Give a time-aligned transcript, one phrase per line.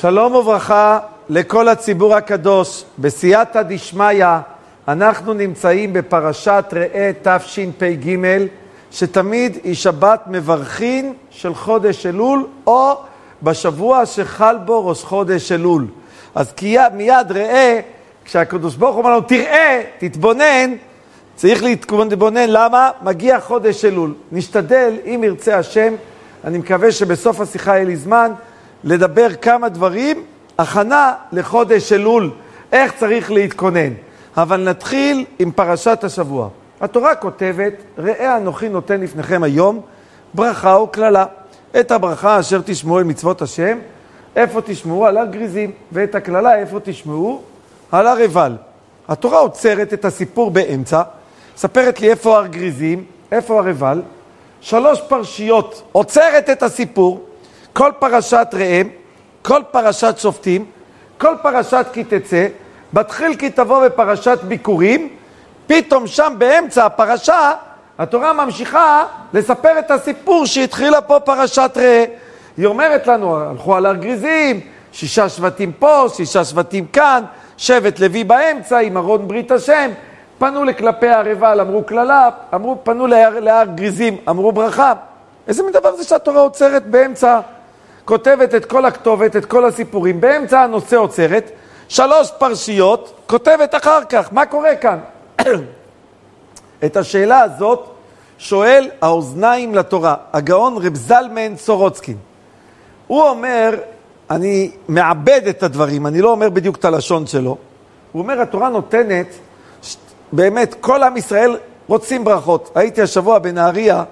[0.00, 0.98] שלום וברכה
[1.28, 2.84] לכל הציבור הקדוש.
[2.98, 4.26] בסייעתא דשמיא
[4.88, 8.16] אנחנו נמצאים בפרשת ראה תשפ"ג,
[8.90, 12.94] שתמיד היא שבת מברכין של חודש אלול, או
[13.42, 15.86] בשבוע שחל בו ראש חודש אלול.
[16.34, 17.80] אז כי מיד ראה,
[18.24, 20.74] כשהקדוש ברוך הוא אומר לנו, תראה, תתבונן,
[21.36, 24.14] צריך להתבונן למה מגיע חודש אלול.
[24.32, 25.94] נשתדל, אם ירצה השם,
[26.44, 28.32] אני מקווה שבסוף השיחה יהיה לי זמן,
[28.84, 30.22] לדבר כמה דברים,
[30.58, 32.30] הכנה לחודש אלול,
[32.72, 33.92] איך צריך להתכונן.
[34.36, 36.48] אבל נתחיל עם פרשת השבוע.
[36.80, 39.80] התורה כותבת, ראה אנוכי נותן לפניכם היום
[40.34, 41.26] ברכה וקללה.
[41.80, 43.78] את הברכה אשר תשמעו אל מצוות השם,
[44.36, 45.06] איפה תשמעו?
[45.06, 45.72] על הר גריזים.
[45.92, 47.42] ואת הקללה איפה תשמעו?
[47.92, 48.56] על הר עיבל.
[49.08, 51.02] התורה עוצרת את הסיפור באמצע,
[51.56, 54.02] מספרת לי איפה הר גריזים, איפה הר עיבל.
[54.60, 57.27] שלוש פרשיות עוצרת את הסיפור,
[57.78, 58.88] כל פרשת ראם,
[59.42, 60.64] כל פרשת שופטים,
[61.18, 62.46] כל פרשת כי תצא,
[62.92, 65.08] מתחיל כי תבוא בפרשת ביקורים,
[65.66, 67.52] פתאום שם באמצע הפרשה,
[67.98, 72.04] התורה ממשיכה לספר את הסיפור שהתחילה פה פרשת ראה.
[72.56, 74.60] היא אומרת לנו, הלכו על הר גריזים,
[74.92, 77.24] שישה שבטים פה, שישה שבטים כאן,
[77.56, 79.90] שבט לוי באמצע עם ארון ברית השם,
[80.38, 84.92] פנו לכלפי הר עיבל, אמרו קללה, אמרו, פנו להר, להר גריזים, אמרו ברכה.
[85.48, 87.40] איזה מין דבר זה שהתורה עוצרת באמצע,
[88.08, 91.50] כותבת את כל הכתובת, את כל הסיפורים, באמצע הנושא עוצרת,
[91.88, 94.98] שלוש פרשיות, כותבת אחר כך, מה קורה כאן?
[96.84, 97.84] את השאלה הזאת
[98.38, 102.16] שואל האוזניים לתורה, הגאון רב זלמן סורוצקין.
[103.06, 103.74] הוא אומר,
[104.30, 107.56] אני מעבד את הדברים, אני לא אומר בדיוק את הלשון שלו.
[108.12, 109.26] הוא אומר, התורה נותנת,
[110.32, 111.56] באמת, כל עם ישראל
[111.86, 112.70] רוצים ברכות.
[112.74, 114.04] הייתי השבוע בנהריה,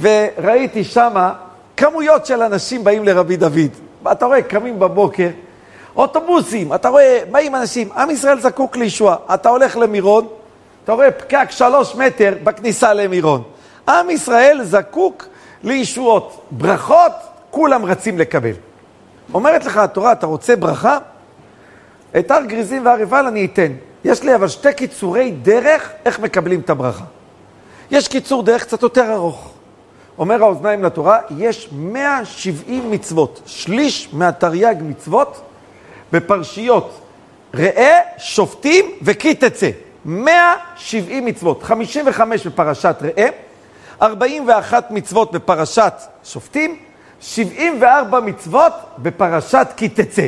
[0.00, 1.32] וראיתי שמה
[1.78, 3.70] כמויות של אנשים באים לרבי דוד.
[4.12, 5.28] אתה רואה, קמים בבוקר,
[5.96, 9.16] אוטובוסים, אתה רואה, באים אנשים, עם ישראל זקוק לישועה.
[9.34, 10.26] אתה הולך למירון,
[10.84, 13.42] אתה רואה פקק שלוש מטר בכניסה למירון.
[13.88, 15.26] עם ישראל זקוק
[15.64, 16.46] לישועות.
[16.50, 17.12] ברכות,
[17.50, 18.52] כולם רצים לקבל.
[19.34, 20.98] אומרת לך התורה, אתה רוצה ברכה?
[22.18, 23.72] את הר גריזים והר עיבל אני אתן.
[24.04, 27.04] יש לי אבל שתי קיצורי דרך איך מקבלים את הברכה.
[27.90, 29.57] יש קיצור דרך קצת יותר ארוך.
[30.18, 35.42] אומר האוזניים לתורה, יש 170 מצוות, שליש מהתרי"ג מצוות
[36.12, 37.00] בפרשיות
[37.54, 39.70] ראה, שופטים וכי תצא.
[40.04, 43.28] 170 מצוות, 55 בפרשת ראה,
[44.02, 45.92] 41 מצוות בפרשת
[46.24, 46.76] שופטים,
[47.20, 50.26] 74 מצוות בפרשת כי תצא.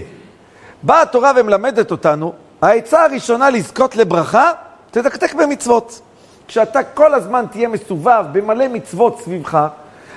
[0.83, 4.51] באה התורה ומלמדת אותנו, העצה הראשונה לזכות לברכה,
[4.91, 6.01] תדקדק במצוות.
[6.51, 9.67] כשאתה כל הזמן תהיה מסובב במלא מצוות סביבך,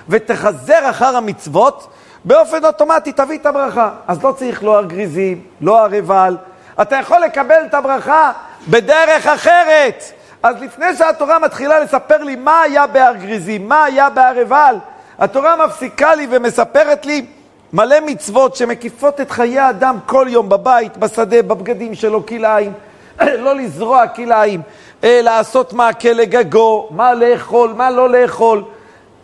[0.10, 1.88] ותחזר אחר המצוות,
[2.26, 3.90] באופן אוטומטי תביא את הברכה.
[4.08, 6.38] אז לא צריך לא הר גריזים, לא הר עיבל.
[6.82, 8.32] אתה יכול לקבל את הברכה
[8.68, 10.04] בדרך אחרת.
[10.44, 14.76] אז לפני שהתורה מתחילה לספר לי מה היה בהר גריזים, מה היה בהר עיבל,
[15.20, 17.26] התורה מפסיקה לי ומספרת לי
[17.74, 22.74] מלא מצוות שמקיפות את חיי האדם כל יום בבית, בשדה, בבגדים שלו, כלאיים,
[23.46, 24.62] לא לזרוע כלאיים,
[25.04, 28.64] לעשות מעקה לגגו, מה לאכול, מה לא לאכול,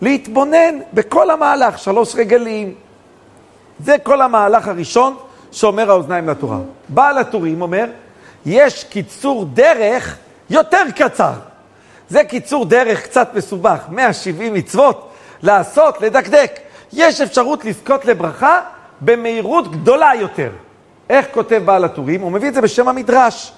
[0.01, 2.73] להתבונן בכל המהלך, שלוש רגלים.
[3.79, 5.16] זה כל המהלך הראשון
[5.51, 6.57] שאומר האוזניים לתורה.
[6.89, 7.85] בעל הטורים אומר,
[8.45, 10.18] יש קיצור דרך
[10.50, 11.34] יותר קצר.
[12.09, 15.09] זה קיצור דרך קצת מסובך, 170 מצוות,
[15.44, 16.59] לעשות, לדקדק.
[16.94, 18.62] יש אפשרות לזכות לברכה
[19.01, 20.50] במהירות גדולה יותר.
[21.09, 22.22] איך כותב בעל הטורים?
[22.22, 23.53] הוא מביא את זה בשם המדרש.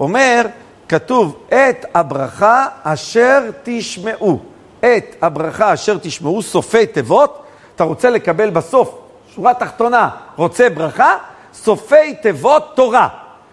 [0.00, 0.46] אומר,
[0.90, 4.38] כתוב, את הברכה אשר תשמעו.
[4.80, 7.42] את הברכה אשר תשמעו, סופי תיבות,
[7.76, 8.98] אתה רוצה לקבל בסוף,
[9.34, 11.16] שורה תחתונה, רוצה ברכה,
[11.54, 13.08] סופי תיבות תורה.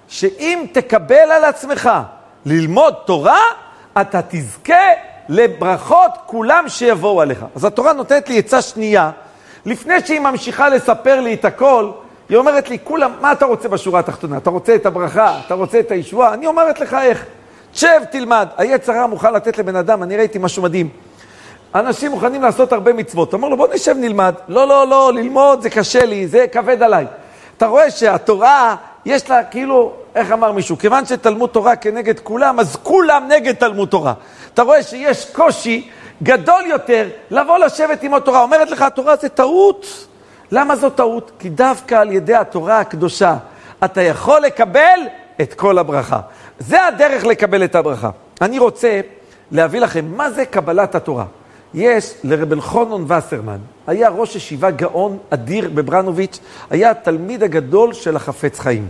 [0.08, 1.90] שאם תקבל על עצמך
[2.46, 3.40] ללמוד תורה,
[4.02, 4.88] אתה תזכה
[5.30, 7.46] לברכות כולם שיבואו עליך.
[7.56, 9.12] אז התורה נותנת לי עצה שנייה,
[9.66, 11.92] לפני שהיא ממשיכה לספר לי את הכל,
[12.30, 14.38] היא אומרת לי, כולם, מה אתה רוצה בשורה התחתונה?
[14.38, 15.40] אתה רוצה את הברכה?
[15.46, 16.34] אתה רוצה את הישועה?
[16.34, 17.26] אני אומרת לך איך.
[17.72, 18.48] תשב, תלמד.
[18.58, 20.90] היצר הרע מוכן לתת לבן אדם, אני ראיתי משהו מדהים.
[21.76, 23.34] אנשים מוכנים לעשות הרבה מצוות.
[23.34, 24.34] אמר לו, בוא נשב נלמד.
[24.48, 27.06] לא, לא, לא, ללמוד זה קשה לי, זה כבד עליי.
[27.58, 28.76] אתה רואה שהתורה,
[29.06, 33.90] יש לה כאילו, איך אמר מישהו, כיוון שתלמוד תורה כנגד כולם, אז כולם נגד תלמוד
[33.90, 34.14] תורה.
[34.54, 35.90] אתה רואה שיש קושי
[36.24, 38.42] גדול יותר לבוא לשבת עם התורה.
[38.42, 40.08] אומרת לך, התורה זה טעות.
[40.52, 41.32] למה זו טעות?
[41.40, 43.38] כי דווקא על ידי התורה הקדושה
[43.86, 45.00] אתה יכול לקבל
[45.42, 46.20] את כל הברכה.
[46.60, 48.10] זה הדרך לקבל את הברכה.
[48.42, 49.02] אני רוצה
[49.52, 51.26] להביא לכם מה זה קבלת התורה.
[51.74, 53.58] יש לרב אלחונון וסרמן,
[53.88, 56.40] היה ראש ישיבה גאון אדיר בברנוביץ',
[56.70, 58.88] היה התלמיד הגדול של החפץ חיים.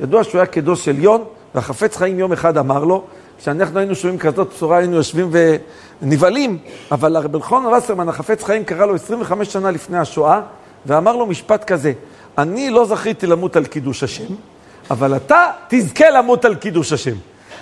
[0.00, 1.24] ידוע שהוא היה קדוש עליון,
[1.54, 3.04] והחפץ חיים יום אחד אמר לו,
[3.38, 5.30] כשאנחנו היינו שומעים כזאת בשורה, היינו יושבים
[6.02, 6.58] ונבהלים,
[6.92, 10.40] אבל הרב אלחונון וסרמן, החפץ חיים, קרא לו 25 שנה לפני השואה,
[10.86, 11.92] ואמר לו משפט כזה,
[12.38, 14.34] אני לא זכיתי למות על קידוש השם,
[14.90, 17.14] אבל אתה תזכה למות על קידוש השם.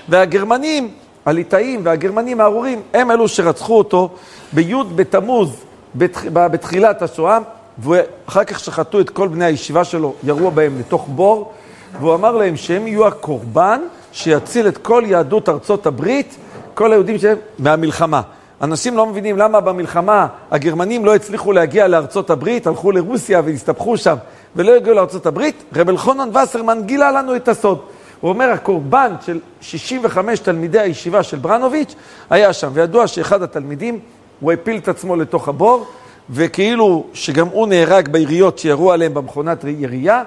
[0.09, 0.91] והגרמנים,
[1.27, 4.09] הליטאים והגרמנים הארורים, הם אלו שרצחו אותו
[4.53, 5.57] בי' בתמוז,
[5.95, 6.25] בתח...
[6.33, 7.39] בתחילת השואה,
[7.79, 11.53] ואחר כך שחטו את כל בני הישיבה שלו, ירו בהם לתוך בור,
[12.01, 13.81] והוא אמר להם שהם יהיו הקורבן
[14.13, 16.37] שיציל את כל יהדות ארצות הברית,
[16.75, 18.21] כל היהודים שהם מהמלחמה.
[18.65, 24.17] אנשים לא מבינים למה במלחמה הגרמנים לא הצליחו להגיע לארצות הברית, הלכו לרוסיה והסתבכו שם
[24.57, 25.65] ולא הגיעו לארצות הברית.
[25.77, 27.79] רב אלחונן וסרמן גילה לנו את הסוד.
[28.21, 31.95] הוא אומר, הקורבן של 65 תלמידי הישיבה של ברנוביץ'
[32.31, 33.99] היה שם, וידוע שאחד התלמידים,
[34.41, 35.87] הוא הפיל את עצמו לתוך הבור,
[36.31, 40.23] וכאילו שגם הוא נהרג ביריות שירו עליהם במכונת ירייה,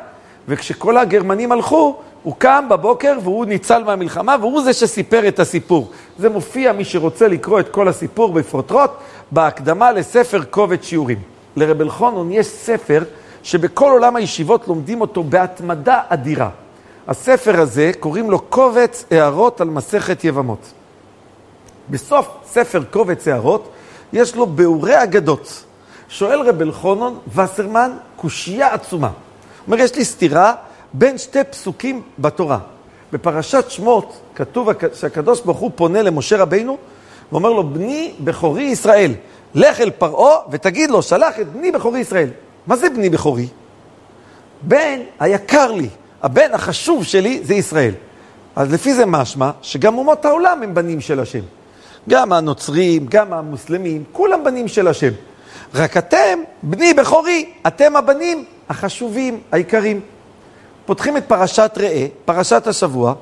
[0.48, 5.92] וכשכל הגרמנים הלכו, הוא קם בבוקר והוא ניצל מהמלחמה, והוא זה שסיפר את הסיפור.
[6.20, 8.92] זה מופיע, מי שרוצה לקרוא את כל הסיפור בפרוטרוט,
[9.32, 11.18] בהקדמה לספר קובץ שיעורים.
[11.56, 13.04] לרב אלחונון יש ספר
[13.44, 16.50] שבכל עולם הישיבות לומדים אותו בהתמדה אדירה.
[17.08, 20.72] הספר הזה, קוראים לו קובץ הערות על מסכת יבמות.
[21.90, 23.70] בסוף ספר קובץ הערות,
[24.14, 25.64] יש לו ביאורי אגדות.
[26.10, 29.08] שואל רב אלחונון וסרמן קושייה עצומה.
[29.08, 29.14] הוא
[29.68, 30.54] אומר, יש לי סתירה
[30.98, 32.60] בין שתי פסוקים בתורה.
[33.14, 36.78] בפרשת שמות כתוב שהקדוש ברוך הוא פונה למשה רבינו
[37.32, 39.14] ואומר לו, בני בכורי ישראל,
[39.56, 42.30] לך אל פרעה ותגיד לו, שלח את בני בכורי ישראל.
[42.68, 43.48] מה זה בני בכורי?
[44.62, 45.90] בן היקר לי,
[46.24, 47.94] הבן החשוב שלי זה ישראל.
[48.56, 51.42] אז לפי זה משמע שגם אומות העולם הם בנים של השם.
[52.10, 55.12] גם הנוצרים, גם המוסלמים, כולם בנים של השם.
[55.76, 60.02] רק אתם, בני בכורי, אתם הבנים החשובים, העיקרים.
[60.88, 63.14] פותחים את פרשת ראה, פרשת השבוע,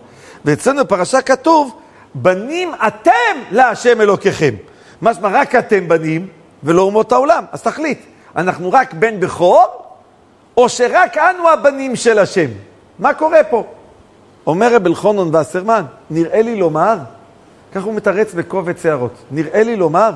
[0.45, 1.75] ואצלנו בפרשה כתוב,
[2.15, 3.11] בנים אתם
[3.51, 4.55] להשם אלוקיכם.
[5.01, 6.27] משמע, רק אתם בנים
[6.63, 7.43] ולא אומות העולם.
[7.51, 7.99] אז תחליט,
[8.35, 9.65] אנחנו רק בן בכור,
[10.57, 12.49] או שרק אנו הבנים של השם?
[12.99, 13.63] מה קורה פה?
[14.47, 16.97] אומר רב אלחונון וסרמן, נראה לי לומר,
[17.73, 20.11] כך הוא מתרץ בקובץ הערות, נראה לי לומר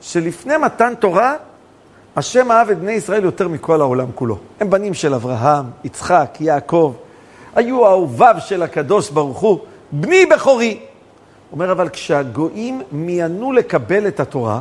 [0.00, 1.34] שלפני מתן תורה,
[2.20, 4.38] השם אהב את בני ישראל יותר מכל העולם כולו.
[4.60, 6.94] הם בנים של אברהם, יצחק, יעקב,
[7.54, 9.58] היו אהוביו של הקדוש ברוך הוא,
[9.92, 10.80] בני בכורי.
[11.52, 14.60] אומר, אבל כשהגויים מיינו לקבל את התורה,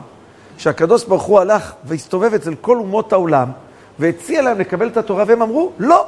[0.58, 3.52] כשהקדוש ברוך הוא הלך והסתובב אצל כל אומות העולם,
[4.00, 6.08] והציע להם לקבל את התורה, והם אמרו, לא.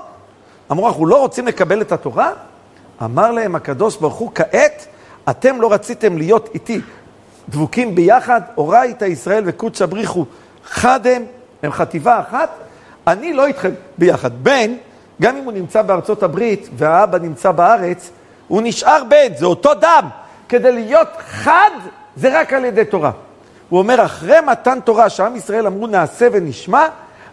[0.72, 2.32] אמרו, אנחנו לא רוצים לקבל את התורה?
[3.04, 4.88] אמר להם הקדוש ברוך הוא, כעת
[5.30, 6.82] אתם לא רציתם להיות איתי
[7.50, 10.26] דבוקים ביחד, אורייתא ישראל וקודשא בריחו
[10.64, 11.24] חד הם,
[11.64, 12.50] הם חטיבה אחת,
[13.08, 14.44] אני לא איתכם ביחד.
[14.44, 14.74] בן,
[15.22, 18.10] גם אם הוא נמצא בארצות הברית והאבא נמצא בארץ,
[18.48, 20.08] הוא נשאר בן, זה אותו דם.
[20.50, 21.70] כדי להיות חד,
[22.16, 23.12] זה רק על ידי תורה.
[23.70, 26.88] הוא אומר, אחרי מתן תורה, שעם ישראל אמרו נעשה ונשמע,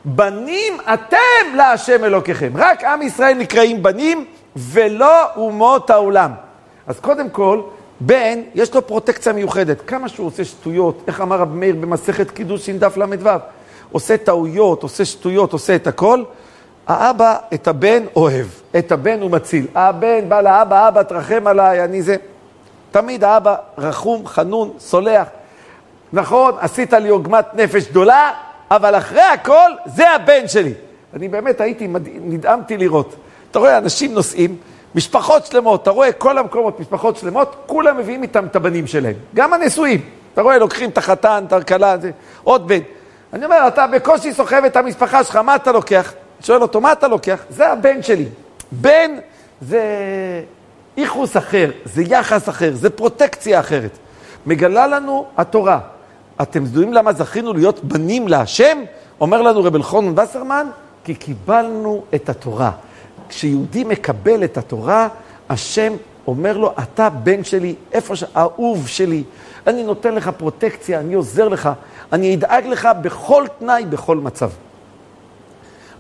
[0.05, 2.53] בנים אתם להשם אלוקיכם.
[2.55, 4.25] רק עם ישראל נקראים בנים,
[4.57, 6.31] ולא אומות העולם.
[6.87, 7.61] אז קודם כל,
[8.01, 9.81] בן, יש לו פרוטקציה מיוחדת.
[9.87, 13.31] כמה שהוא עושה שטויות, איך אמר רב מאיר במסכת קידושין דף ל"ו,
[13.93, 16.23] עושה טעויות, עושה שטויות, עושה את הכל,
[16.87, 18.47] האבא את הבן אוהב,
[18.79, 19.67] את הבן הוא מציל.
[19.75, 22.17] הבן בא לאבא, אבא תרחם עליי, אני זה.
[22.91, 25.27] תמיד האבא רחום, חנון, סולח.
[26.13, 28.33] נכון, עשית לי עוגמת נפש גדולה,
[28.71, 30.73] אבל אחרי הכל, זה הבן שלי.
[31.15, 31.89] אני באמת הייתי,
[32.21, 33.15] נדהמתי לראות.
[33.51, 34.57] אתה רואה, אנשים נוסעים,
[34.95, 39.15] משפחות שלמות, אתה רואה כל המקומות, משפחות שלמות, כולם מביאים איתם את הבנים שלהם.
[39.35, 40.01] גם הנשואים.
[40.35, 41.97] אתה רואה, לוקחים את החתן, את הכלה,
[42.45, 42.81] עוד בן.
[43.33, 46.13] אני אומר, אתה בקושי סוחב את המשפחה שלך, מה אתה לוקח?
[46.41, 47.45] שואל אותו, מה אתה לוקח?
[47.51, 48.27] זה הבן שלי.
[48.73, 49.11] בן
[49.61, 49.83] זה
[50.97, 53.99] ייחוס אחר, זה יחס אחר, זה פרוטקציה אחרת.
[54.47, 55.81] מגלה לנו התורה.
[56.43, 58.79] אתם יודעים למה זכינו להיות בנים להשם?
[59.21, 60.67] אומר לנו רב אלחונן וסרמן,
[61.05, 62.71] כי קיבלנו את התורה.
[63.29, 65.09] כשיהודי מקבל את התורה,
[65.51, 65.93] השם
[66.29, 68.25] אומר לו, אתה בן שלי, איפה ש...
[68.37, 69.23] אהוב שלי,
[69.67, 71.69] אני נותן לך פרוטקציה, אני עוזר לך,
[72.13, 74.51] אני אדאג לך בכל תנאי, בכל מצב.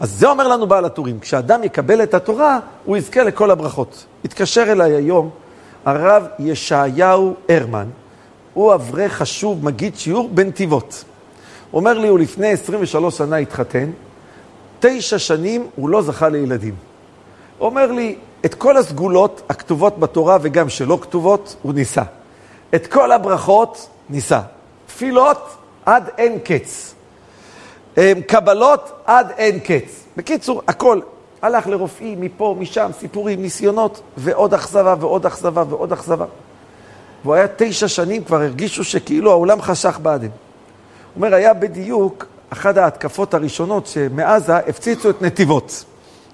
[0.01, 4.05] אז זה אומר לנו בעל הטורים, כשאדם יקבל את התורה, הוא יזכה לכל הברכות.
[4.25, 5.31] התקשר אליי היום
[5.85, 7.87] הרב ישעיהו הרמן,
[8.55, 11.05] הוא אברך חשוב, מגיד שיעור בנתיבות.
[11.73, 13.91] אומר לי, הוא לפני 23 שנה התחתן,
[14.81, 16.88] תשע שנים הוא לא זכה לילדים.
[17.61, 22.03] אומר לי, את כל הסגולות הכתובות בתורה וגם שלא כתובות, הוא ניסה.
[22.75, 24.41] את כל הברכות, ניסה.
[24.87, 26.95] תפילות, עד אין קץ.
[28.27, 30.05] קבלות עד אין קץ.
[30.17, 31.01] בקיצור, הכל.
[31.43, 36.25] הלך לרופאים, מפה, משם, סיפורים, ניסיונות, ועוד אכזבה ועוד אכזבה ועוד אכזבה.
[37.25, 40.27] והוא היה תשע שנים, כבר הרגישו שכאילו העולם חשך בעדן.
[40.27, 40.33] הוא
[41.17, 45.85] אומר, היה בדיוק אחת ההתקפות הראשונות שמעזה הפציצו את נתיבות.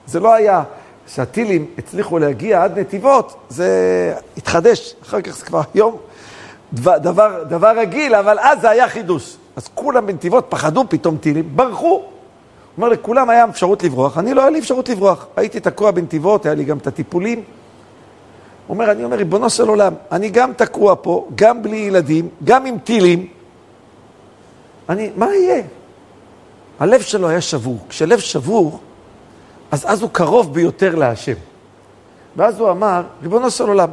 [0.06, 0.62] זה לא היה,
[1.06, 5.96] שהטילים הצליחו להגיע עד נתיבות, זה התחדש, אחר כך זה כבר היום
[6.72, 9.36] דבר, דבר רגיל, אבל אז זה היה חידוש.
[9.56, 11.86] אז כולם בנתיבות פחדו פתאום טילים, ברחו.
[11.86, 12.02] הוא
[12.76, 15.26] אומר, לכולם היה אפשרות לברוח, אני לא היה לי אפשרות לברוח.
[15.36, 17.38] הייתי תקוע בנתיבות, היה לי גם את הטיפולים.
[17.38, 17.44] הוא
[18.74, 22.78] אומר, אני אומר, ריבונו של עולם, אני גם תקוע פה, גם בלי ילדים, גם עם
[22.78, 23.26] טילים.
[24.88, 25.62] אני, מה יהיה?
[26.80, 27.78] הלב שלו היה שבור.
[27.88, 28.80] כשלב שבור,
[29.70, 31.34] אז אז הוא קרוב ביותר להשם.
[32.36, 33.88] ואז הוא אמר, ריבונו של עולם,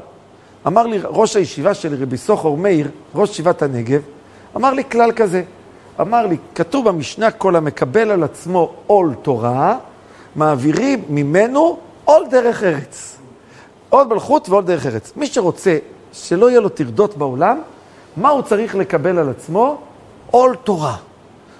[0.67, 4.01] אמר לי ראש הישיבה שלי, רבי סוחר מאיר, ראש ישיבת הנגב,
[4.55, 5.43] אמר לי כלל כזה,
[6.01, 9.77] אמר לי, כתוב במשנה, כל המקבל על עצמו עול תורה,
[10.35, 13.17] מעבירים ממנו עול דרך ארץ.
[13.89, 15.13] עול מלכות ועול דרך ארץ.
[15.15, 15.77] מי שרוצה
[16.13, 17.61] שלא יהיה לו טרדות בעולם,
[18.17, 19.77] מה הוא צריך לקבל על עצמו?
[20.31, 20.95] עול תורה.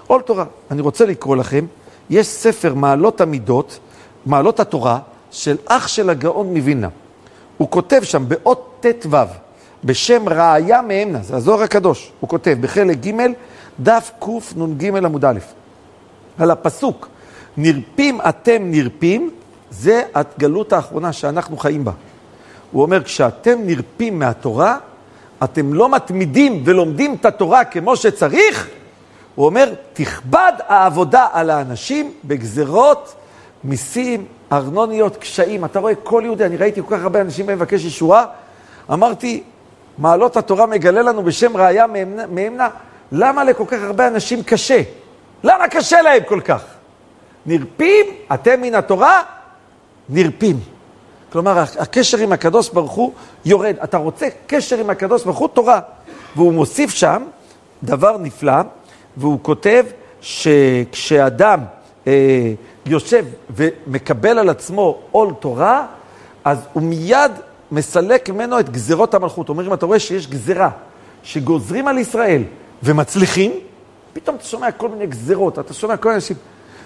[0.06, 0.44] עול תורה.
[0.70, 1.66] אני רוצה לקרוא לכם,
[2.10, 3.78] יש ספר מעלות המידות,
[4.26, 4.98] מעלות התורה,
[5.30, 6.88] של אח של הגאון מווילנה.
[7.56, 9.16] הוא כותב שם באות ט"ו,
[9.84, 13.12] בשם ראיה מאמנה, זה הזוהר הקדוש, הוא כותב בחלק ג',
[13.80, 15.38] דף קנ"ג עמוד א',
[16.38, 17.08] על הפסוק,
[17.56, 19.30] נרפים אתם נרפים,
[19.70, 21.92] זה הגלות האחרונה שאנחנו חיים בה.
[22.72, 24.78] הוא אומר, כשאתם נרפים מהתורה,
[25.44, 28.68] אתם לא מתמידים ולומדים את התורה כמו שצריך,
[29.34, 33.14] הוא אומר, תכבד העבודה על האנשים בגזרות,
[33.64, 35.64] מיסים, ארנוניות, קשיים.
[35.64, 38.26] אתה רואה כל יהודי, אני ראיתי כל כך הרבה אנשים בהם מבקש ישועה,
[38.92, 39.42] אמרתי,
[39.98, 41.86] מעלות התורה מגלה לנו בשם ראיה
[42.30, 42.68] מאמנה,
[43.12, 44.82] למה לכל כך הרבה אנשים קשה?
[45.44, 46.64] למה קשה להם כל כך?
[47.46, 49.22] נרפים, אתם מן התורה,
[50.08, 50.60] נרפים.
[51.32, 53.12] כלומר, הקשר עם הקדוש ברוך הוא
[53.44, 53.76] יורד.
[53.84, 55.80] אתה רוצה קשר עם הקדוש ברוך הוא, תורה.
[56.36, 57.22] והוא מוסיף שם
[57.82, 58.62] דבר נפלא,
[59.16, 59.84] והוא כותב
[60.20, 61.60] שכשאדם
[62.06, 62.52] אה,
[62.86, 65.86] יושב ומקבל על עצמו עול תורה,
[66.44, 67.32] אז הוא מיד
[67.72, 69.48] מסלק ממנו את גזרות המלכות.
[69.48, 70.70] אומר, אם אתה רואה שיש גזרה
[71.22, 72.42] שגוזרים על ישראל
[72.82, 73.52] ומצליחים,
[74.12, 76.36] פתאום אתה שומע כל מיני גזרות, אתה שומע כל מיני אנשים,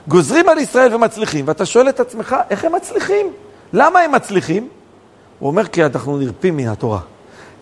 [0.08, 3.32] גוזרים על ישראל ומצליחים, ואתה שואל את עצמך, איך הם מצליחים?
[3.72, 4.68] למה הם מצליחים?
[5.38, 7.00] הוא אומר, כי אנחנו נרפים מן התורה.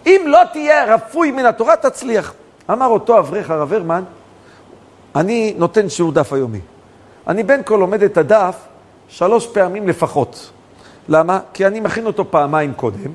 [0.07, 2.35] אם לא תהיה רפוי מן התורה, תצליח.
[2.71, 4.03] אמר אותו אברך הרב הרמן,
[5.17, 6.61] אני נותן שיעור דף היומי.
[7.29, 8.57] אני בין כה לומד את הדף
[9.09, 10.51] שלוש פעמים לפחות.
[11.09, 11.41] למה?
[11.53, 13.13] כי אני מכין אותו פעמיים קודם,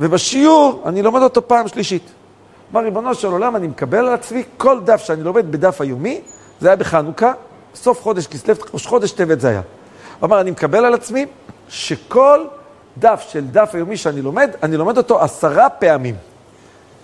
[0.00, 2.02] ובשיעור אני לומד אותו פעם שלישית.
[2.72, 6.20] אמר ריבונו של עולם, אני מקבל על עצמי כל דף שאני לומד בדף היומי,
[6.60, 7.32] זה היה בחנוכה,
[7.74, 9.60] סוף חודש כסלו, ראש חודש טבת זה היה.
[10.20, 11.26] הוא אמר, אני מקבל על עצמי
[11.68, 12.44] שכל
[12.98, 16.14] דף של דף היומי שאני לומד, אני לומד אותו עשרה פעמים.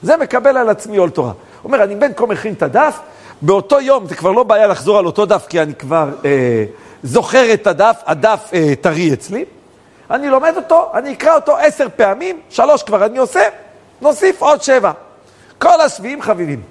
[0.03, 1.33] זה מקבל על עצמי עול תורה.
[1.63, 2.99] הוא אומר, אני בין כה מכין את הדף,
[3.43, 6.65] באותו יום זה כבר לא בעיה לחזור על אותו דף, כי אני כבר אה,
[7.03, 9.45] זוכר את הדף, הדף אה, טרי אצלי.
[10.11, 13.43] אני לומד אותו, אני אקרא אותו עשר פעמים, שלוש כבר אני עושה,
[14.01, 14.93] נוסיף עוד שבע.
[15.59, 16.63] כל השביעים חביבים.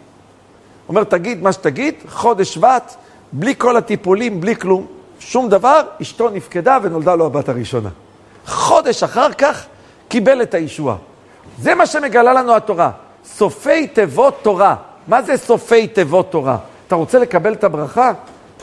[0.90, 2.96] אומר, תגיד מה שתגיד, חודש שבט,
[3.32, 4.86] בלי כל הטיפולים, בלי כלום,
[5.20, 7.90] שום דבר, אשתו נפקדה ונולדה לו הבת הראשונה.
[8.46, 9.66] חודש אחר כך
[10.08, 10.96] קיבל את הישועה.
[11.62, 12.92] זה מה שמגלה לנו התורה.
[13.26, 14.76] סופי תיבות תורה.
[15.08, 16.58] מה זה סופי תיבות תורה?
[16.88, 18.12] אתה רוצה לקבל את הברכה?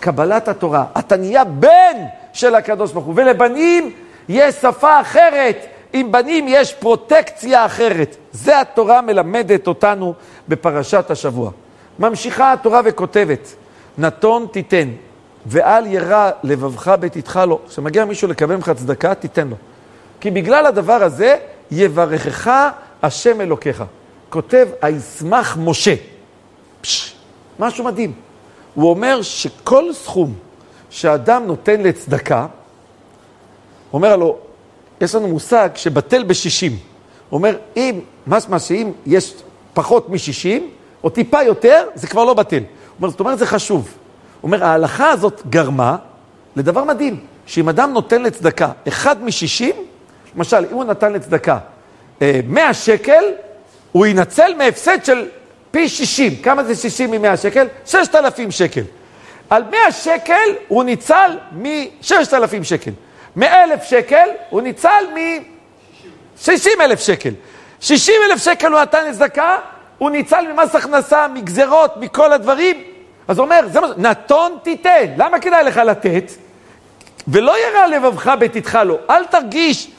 [0.00, 0.84] קבלת התורה.
[0.98, 1.96] אתה נהיה בן
[2.32, 3.14] של הקדוש ברוך הוא.
[3.16, 3.92] ולבנים
[4.28, 5.66] יש שפה אחרת.
[5.92, 8.16] עם בנים יש פרוטקציה אחרת.
[8.32, 10.14] זה התורה מלמדת אותנו
[10.48, 11.50] בפרשת השבוע.
[11.98, 13.54] ממשיכה התורה וכותבת,
[13.98, 14.88] נתון תיתן,
[15.46, 17.58] ואל ירא לבבך בתתך לו.
[17.68, 19.56] כשמגיע מישהו לקבל ממך צדקה, תיתן לו.
[20.20, 21.36] כי בגלל הדבר הזה,
[21.70, 22.50] יברכך
[23.02, 23.84] השם אלוקיך.
[24.30, 25.94] כותב, הישמח משה.
[26.82, 27.14] פש,
[27.58, 28.12] משהו מדהים.
[28.74, 30.34] הוא אומר שכל סכום
[30.90, 32.46] שאדם נותן לצדקה,
[33.92, 34.38] אומר לו,
[35.00, 36.72] יש לנו מושג שבטל בשישים.
[36.72, 39.34] הוא אומר, אם, משמע שאם יש
[39.74, 40.70] פחות משישים,
[41.04, 42.62] או טיפה יותר, זה כבר לא בטל.
[42.98, 43.94] אומר, זאת אומרת, זה חשוב.
[44.42, 45.96] אומר, ההלכה הזאת גרמה
[46.56, 49.74] לדבר מדהים, שאם אדם נותן לצדקה אחד משישים,
[50.36, 51.58] למשל, אם הוא נתן לצדקה
[52.20, 53.24] 100 אה, שקל,
[53.92, 55.28] הוא ינצל מהפסד של
[55.72, 56.36] פי 60.
[56.36, 57.66] כמה זה 60 מ-100 שקל?
[57.86, 58.82] 6,000 שקל.
[59.50, 62.90] על 100 שקל הוא ניצל מ-6,000 שקל.
[63.36, 67.30] מ-1,000 שקל הוא ניצל מ-60,000 שקל.
[67.80, 69.58] 60,000 שקל הוא נתן לצדקה,
[69.98, 72.82] הוא ניצל ממס הכנסה, מגזרות, מכל הדברים.
[73.28, 73.86] אז הוא אומר, זה מה.
[73.96, 75.06] נתון תיתן.
[75.16, 76.32] למה כדאי לך לתת?
[77.28, 78.98] ולא ירע לבבך בתתך לו.
[79.10, 79.90] אל תרגיש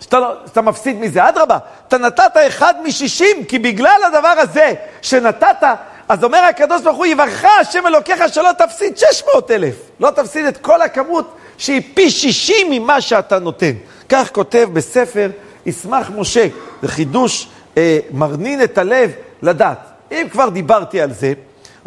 [0.00, 1.28] שאתה, לא, שאתה מפסיד מזה.
[1.28, 5.62] אדרבה, אתה נתת אחד משישים, כי בגלל הדבר הזה שנתת,
[6.08, 9.74] אז אומר הקדוש ברוך הוא, יברך השם אלוקיך שלא תפסיד 600 אלף.
[10.00, 13.72] לא תפסיד את כל הכמות שהיא פי שישים ממה שאתה נותן.
[14.08, 15.30] כך כותב בספר
[15.66, 16.46] ישמח משה.
[16.82, 19.10] זה חידוש אה, מרנין את הלב
[19.42, 19.78] לדעת.
[20.12, 21.32] אם כבר דיברתי על זה,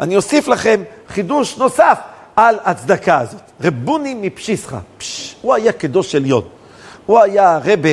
[0.00, 1.98] אני אוסיף לכם חידוש נוסף
[2.36, 3.40] על הצדקה הזאת.
[3.60, 6.42] רבוני מפשיסחה, פש, הוא היה קדוש עליון.
[7.06, 7.88] הוא היה הרבה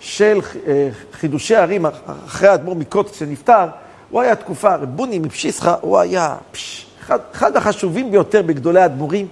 [0.00, 1.86] של אה, חידושי ערים
[2.26, 3.66] אחרי האדמו"ר מקוץ שנפטר,
[4.10, 9.26] הוא היה תקופה, רבוני מפשיסחה, הוא היה פש, אחד, אחד החשובים ביותר בגדולי האדמו"רים,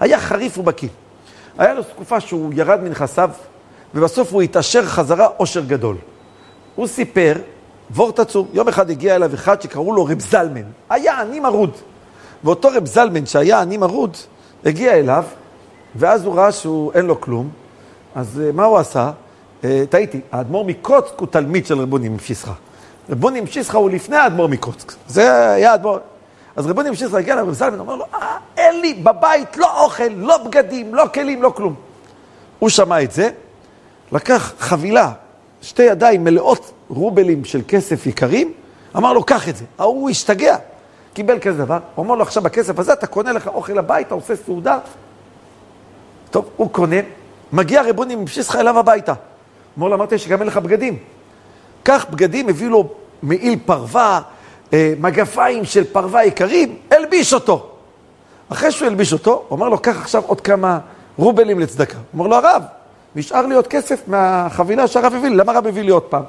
[0.00, 0.88] היה חריף ובקיא.
[1.58, 3.30] היה לו תקופה שהוא ירד מנכסיו,
[3.94, 5.96] ובסוף הוא התעשר חזרה עושר גדול.
[6.74, 7.32] הוא סיפר,
[7.90, 11.70] וורט עצום, יום אחד הגיע אליו אחד שקראו לו רב זלמן, היה עני מרוד.
[12.44, 14.16] ואותו רב זלמן שהיה עני מרוד,
[14.64, 15.24] הגיע אליו,
[15.96, 17.48] ואז הוא ראה שהוא אין לו כלום,
[18.14, 19.10] אז uh, מה הוא עשה?
[19.62, 22.52] Uh, טעיתי, האדמו"ר מקוצק הוא תלמיד של רבוני משיסחה.
[23.10, 24.92] רבוני משיסחה הוא לפני האדמו"ר מקוצק.
[25.06, 25.98] זה היה האדמו"ר.
[26.56, 30.38] אז רבוני משיסחה הגיע לרב זלמן, אומר לו, אה, אין לי בבית לא אוכל, לא
[30.38, 31.74] בגדים, לא כלים, לא כלום.
[32.58, 33.30] הוא שמע את זה,
[34.12, 35.12] לקח חבילה,
[35.62, 38.52] שתי ידיים מלאות רובלים של כסף יקרים,
[38.96, 39.64] אמר לו, קח את זה.
[39.78, 40.56] ההוא השתגע,
[41.14, 44.36] קיבל כזה דבר, הוא אמר לו, עכשיו בכסף הזה אתה קונה לך אוכל הביתה, עושה
[44.36, 44.78] סעודה.
[46.30, 46.96] טוב, הוא קונה,
[47.54, 49.12] מגיע רבוני מפשיסחה אליו הביתה.
[49.78, 50.96] אמר לו, אמרתי שגם אין לך בגדים.
[51.82, 52.88] קח בגדים, הביא לו
[53.22, 54.20] מעיל פרווה,
[54.72, 57.70] אה, מגפיים של פרווה יקרים, הלביש אותו.
[58.48, 60.78] אחרי שהוא הלביש אותו, הוא אמר לו, קח עכשיו עוד כמה
[61.16, 61.98] רובלים לצדקה.
[62.14, 62.62] אומר לו, הרב,
[63.16, 66.22] נשאר לי עוד כסף מהחבילה שהרב הביא לי, למה הרב הביא לי עוד פעם?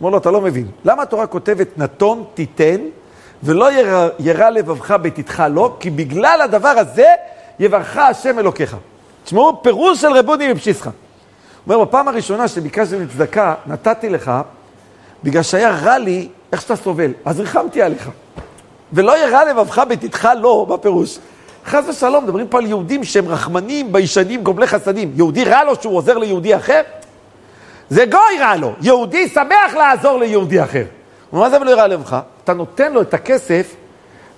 [0.00, 0.66] אומר לו, אתה לא מבין.
[0.84, 2.80] למה התורה כותבת נתון תיתן,
[3.42, 7.06] ולא ירא, ירא לבבך בתתך לא, כי בגלל הדבר הזה
[7.58, 8.76] יברך השם אלוקיך.
[9.24, 10.90] תשמעו, פירוש של רבוני מפשיסחה.
[10.90, 14.32] הוא אומר, בפעם הראשונה שביקשתי מצדקה, נתתי לך,
[15.24, 18.10] בגלל שהיה רע לי איך שאתה סובל, אז ריחמתי עליך.
[18.92, 21.18] ולא ירא לבבך בתתך לא, בפירוש.
[21.66, 25.12] חס ושלום, מדברים פה על יהודים שהם רחמנים, ביישנים, גומלי חסדים.
[25.14, 26.80] יהודי רע לו שהוא עוזר ליהודי אחר?
[27.90, 28.72] זה גוי רע לו.
[28.80, 30.84] יהודי שמח לעזור ליהודי אחר.
[31.32, 32.18] מה זה ולא ירא לבך?
[32.44, 33.74] אתה נותן לו את הכסף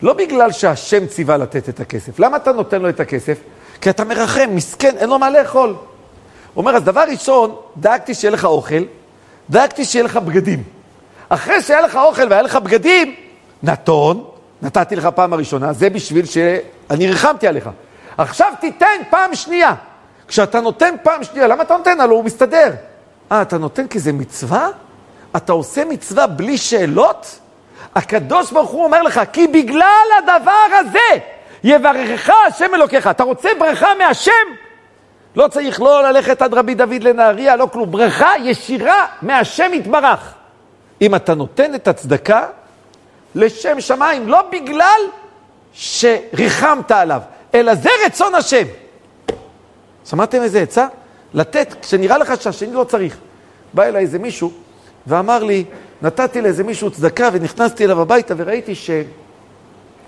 [0.03, 2.19] לא בגלל שהשם ציווה לתת את הכסף.
[2.19, 3.39] למה אתה נותן לו את הכסף?
[3.83, 5.69] כי אתה מרחם, מסכן, אין לו מה לאכול.
[5.69, 5.77] הוא
[6.57, 8.83] אומר, אז דבר ראשון, דאגתי שיהיה לך אוכל,
[9.51, 10.63] דאגתי שיהיה לך בגדים.
[11.29, 13.15] אחרי שהיה לך אוכל והיה לך בגדים,
[13.63, 14.25] נתון,
[14.63, 17.71] נתתי לך פעם הראשונה, זה בשביל שאני ריחמתי עליך.
[18.19, 19.75] עכשיו תיתן פעם שנייה.
[20.29, 22.01] כשאתה נותן פעם שנייה, למה אתה נותן?
[22.01, 22.71] הלוא הוא מסתדר.
[23.33, 24.69] אה, אתה נותן כי זה מצווה?
[25.37, 27.39] אתה עושה מצווה בלי שאלות?
[27.95, 31.19] הקדוש ברוך הוא אומר לך, כי בגלל הדבר הזה
[31.65, 33.07] יברכך השם אלוקיך.
[33.07, 34.33] אתה רוצה ברכה מהשם?
[35.37, 37.91] לא צריך לא ללכת עד רבי דוד לנהריה, לא כלום.
[37.91, 40.35] ברכה ישירה מהשם יתברך.
[41.03, 42.47] אם אתה נותן את הצדקה
[43.35, 45.01] לשם שמיים, לא בגלל
[45.73, 47.21] שריחמת עליו,
[47.55, 48.67] אלא זה רצון השם.
[50.07, 50.87] שמעתם איזה עצה?
[51.35, 53.17] לתת כשנראה לך שהשני לא צריך.
[53.75, 54.53] בא אליי איזה מישהו
[55.07, 55.65] ואמר לי,
[56.03, 58.75] נתתי לאיזה מישהו צדקה ונכנסתי אליו הביתה וראיתי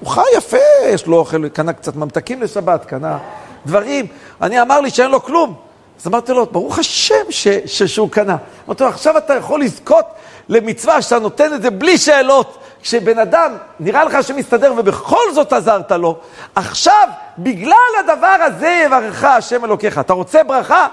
[0.05, 3.19] שהוא חי יפה, יש לו אוכל, קנה קצת ממתקים לשבת, קנה
[3.67, 4.07] דברים.
[4.43, 5.55] אני אמר לי שאין לו כלום.
[6.01, 8.37] אז אמרתי לו, ברוך השם ש, ש, שהוא קנה.
[8.67, 10.05] אמרתי לו, עכשיו אתה יכול לזכות
[10.49, 12.59] למצווה שאתה נותן את זה בלי שאלות.
[12.83, 16.17] כשבן אדם, נראה לך שמסתדר ובכל זאת עזרת לו,
[16.55, 19.99] עכשיו, בגלל הדבר הזה יברך השם אלוקיך.
[19.99, 20.87] אתה רוצה ברכה?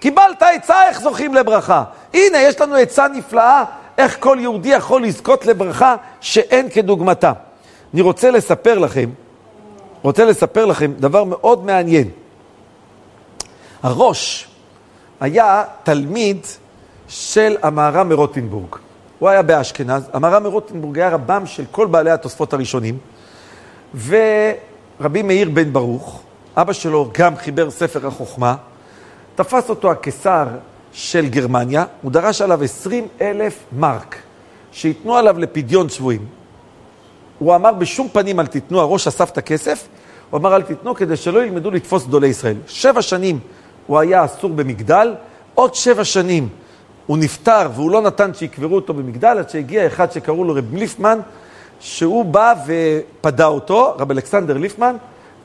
[0.00, 1.84] קיבלת עצה איך זוכים לברכה.
[2.14, 3.64] הנה, יש לנו עצה נפלאה,
[3.98, 7.32] איך כל יהודי יכול לזכות לברכה שאין כדוגמתה.
[7.94, 9.10] אני רוצה לספר לכם,
[10.02, 12.10] רוצה לספר לכם דבר מאוד מעניין.
[13.82, 14.48] הראש
[15.20, 16.46] היה תלמיד
[17.08, 18.76] של המהר"ם מרוטנבורג.
[19.18, 22.98] הוא היה באשכנז, המהר"ם מרוטנבורג היה רבם של כל בעלי התוספות הראשונים,
[24.06, 26.22] ורבי מאיר בן ברוך,
[26.56, 28.56] אבא שלו גם חיבר ספר החוכמה,
[29.34, 30.46] תפס אותו הקיסר
[30.92, 34.16] של גרמניה, הוא דרש עליו 20 אלף מרק,
[34.72, 36.41] שייתנו עליו לפדיון שבויים.
[37.42, 39.88] הוא אמר בשום פנים אל תיתנו, הראש אסף את הכסף,
[40.30, 42.56] הוא אמר אל תיתנו כדי שלא ילמדו לתפוס גדולי ישראל.
[42.66, 43.38] שבע שנים
[43.86, 45.14] הוא היה אסור במגדל,
[45.54, 46.48] עוד שבע שנים
[47.06, 51.18] הוא נפטר והוא לא נתן שיקברו אותו במגדל, עד שהגיע אחד שקראו לו רב ליפמן,
[51.80, 54.96] שהוא בא ופדה אותו, רב אלכסנדר ליפמן,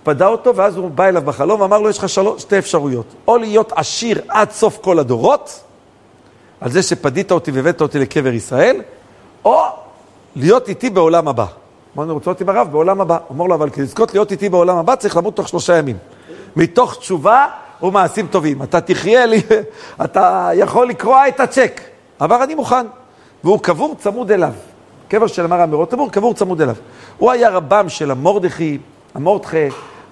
[0.03, 3.05] פדה אותו, ואז הוא בא אליו בחלום ואמר לו, יש לך שלוש, שתי אפשרויות.
[3.27, 5.63] או להיות עשיר עד סוף כל הדורות,
[6.61, 8.81] על זה שפדית אותי והבאת אותי לקבר ישראל,
[9.45, 9.63] או
[10.35, 11.45] להיות איתי בעולם הבא.
[11.97, 13.17] אמר, אני רוצה עם הרב בעולם הבא.
[13.31, 15.97] אמר לו, אבל כדי לזכות להיות איתי בעולם הבא, צריך למות תוך שלושה ימים.
[16.55, 17.45] מתוך תשובה
[17.83, 18.63] ומעשים טובים.
[18.63, 19.41] אתה תחיה לי,
[20.05, 21.81] אתה יכול לקרוע את הצ'ק.
[22.21, 22.85] אבל אני מוכן.
[23.43, 24.53] והוא קבור צמוד אליו.
[25.07, 26.75] קבר של המרא מרוטבור, קבור צמוד אליו.
[27.17, 28.77] הוא היה רבם של המורדכי,
[29.15, 29.57] המורדכה,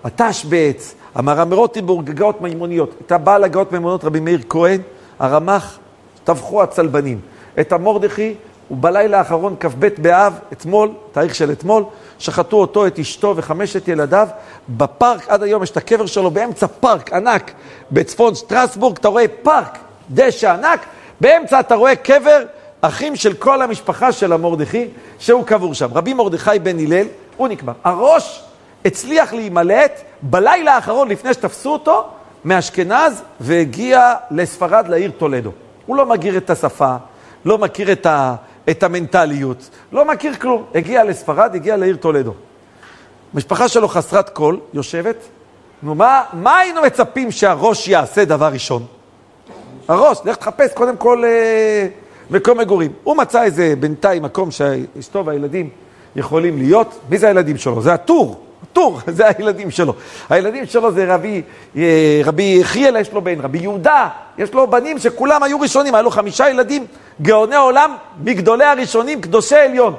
[0.03, 2.95] התשבץ, המרא מרוטנבורג, גגאות מימוניות.
[3.05, 4.81] את הבעל הגאות מימוניות, רבי מאיר כהן,
[5.19, 5.77] הרמ"ח,
[6.23, 7.19] טבחו הצלבנים.
[7.59, 8.33] את המורדכי,
[8.67, 11.83] הוא בלילה האחרון, כ"ב באב, אתמול, תאריך של אתמול,
[12.19, 14.27] שחטו אותו, את אשתו וחמשת ילדיו.
[14.69, 17.51] בפארק, עד היום יש את הקבר שלו באמצע פארק ענק
[17.91, 19.77] בצפון שטרסבורג, אתה רואה פארק,
[20.11, 20.79] דשא ענק,
[21.21, 22.43] באמצע אתה רואה קבר
[22.81, 24.87] אחים של כל המשפחה של המורדכי,
[25.19, 25.87] שהוא קבור שם.
[25.93, 27.73] רבי מרדכי בן הלל, הוא נקבר.
[27.83, 28.43] הראש
[28.85, 32.07] הצליח להימלט בלילה האחרון, לפני שתפסו אותו,
[32.45, 35.51] מאשכנז, והגיע לספרד, לעיר טולדו.
[35.85, 36.95] הוא לא מכיר את השפה,
[37.45, 38.35] לא מכיר את, ה,
[38.69, 40.63] את המנטליות, לא מכיר כלום.
[40.75, 42.33] הגיע לספרד, הגיע לעיר טולדו.
[43.33, 45.15] המשפחה שלו חסרת כל, יושבת.
[45.83, 48.85] נו, מה, מה היינו מצפים שהראש יעשה דבר ראשון?
[49.87, 51.87] הראש, לך תחפש קודם כל אה,
[52.29, 52.91] מקום מגורים.
[53.03, 55.69] הוא מצא איזה בינתיים מקום שאשתו והילדים
[56.15, 56.99] יכולים להיות.
[57.09, 57.81] מי זה הילדים שלו?
[57.81, 58.39] זה הטור.
[58.71, 59.93] הטור, זה הילדים שלו.
[60.29, 61.41] הילדים שלו זה רבי,
[61.77, 66.01] אה, רבי יחיאל, יש לו בן, רבי יהודה, יש לו בנים שכולם היו ראשונים, היה
[66.01, 66.85] לו חמישה ילדים,
[67.21, 69.95] גאוני עולם, מגדולי הראשונים, קדושי עליון.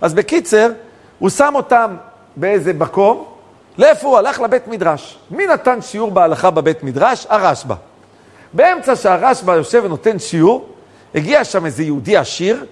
[0.00, 0.70] אז בקיצר,
[1.18, 1.96] הוא שם אותם
[2.36, 3.24] באיזה מקום,
[3.78, 4.40] לאיפה הוא הלך?
[4.40, 5.18] לבית מדרש.
[5.30, 7.26] מי נתן שיעור בהלכה בבית מדרש?
[7.28, 7.74] הרשב"א.
[8.52, 10.68] באמצע שהרשב"א יושב ונותן שיעור,
[11.14, 12.64] הגיע שם איזה יהודי עשיר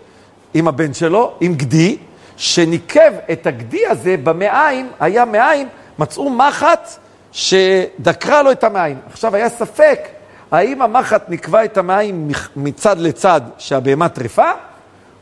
[0.55, 1.97] עם הבן שלו, עם גדי,
[2.43, 6.89] שניקב את הגדי הזה במעיים, היה מעיים, מצאו מחט
[7.33, 8.99] שדקרה לו את המעיים.
[9.11, 10.09] עכשיו היה ספק
[10.51, 14.51] האם המחט נקבע את המים מצד לצד שהבהמה טרפה,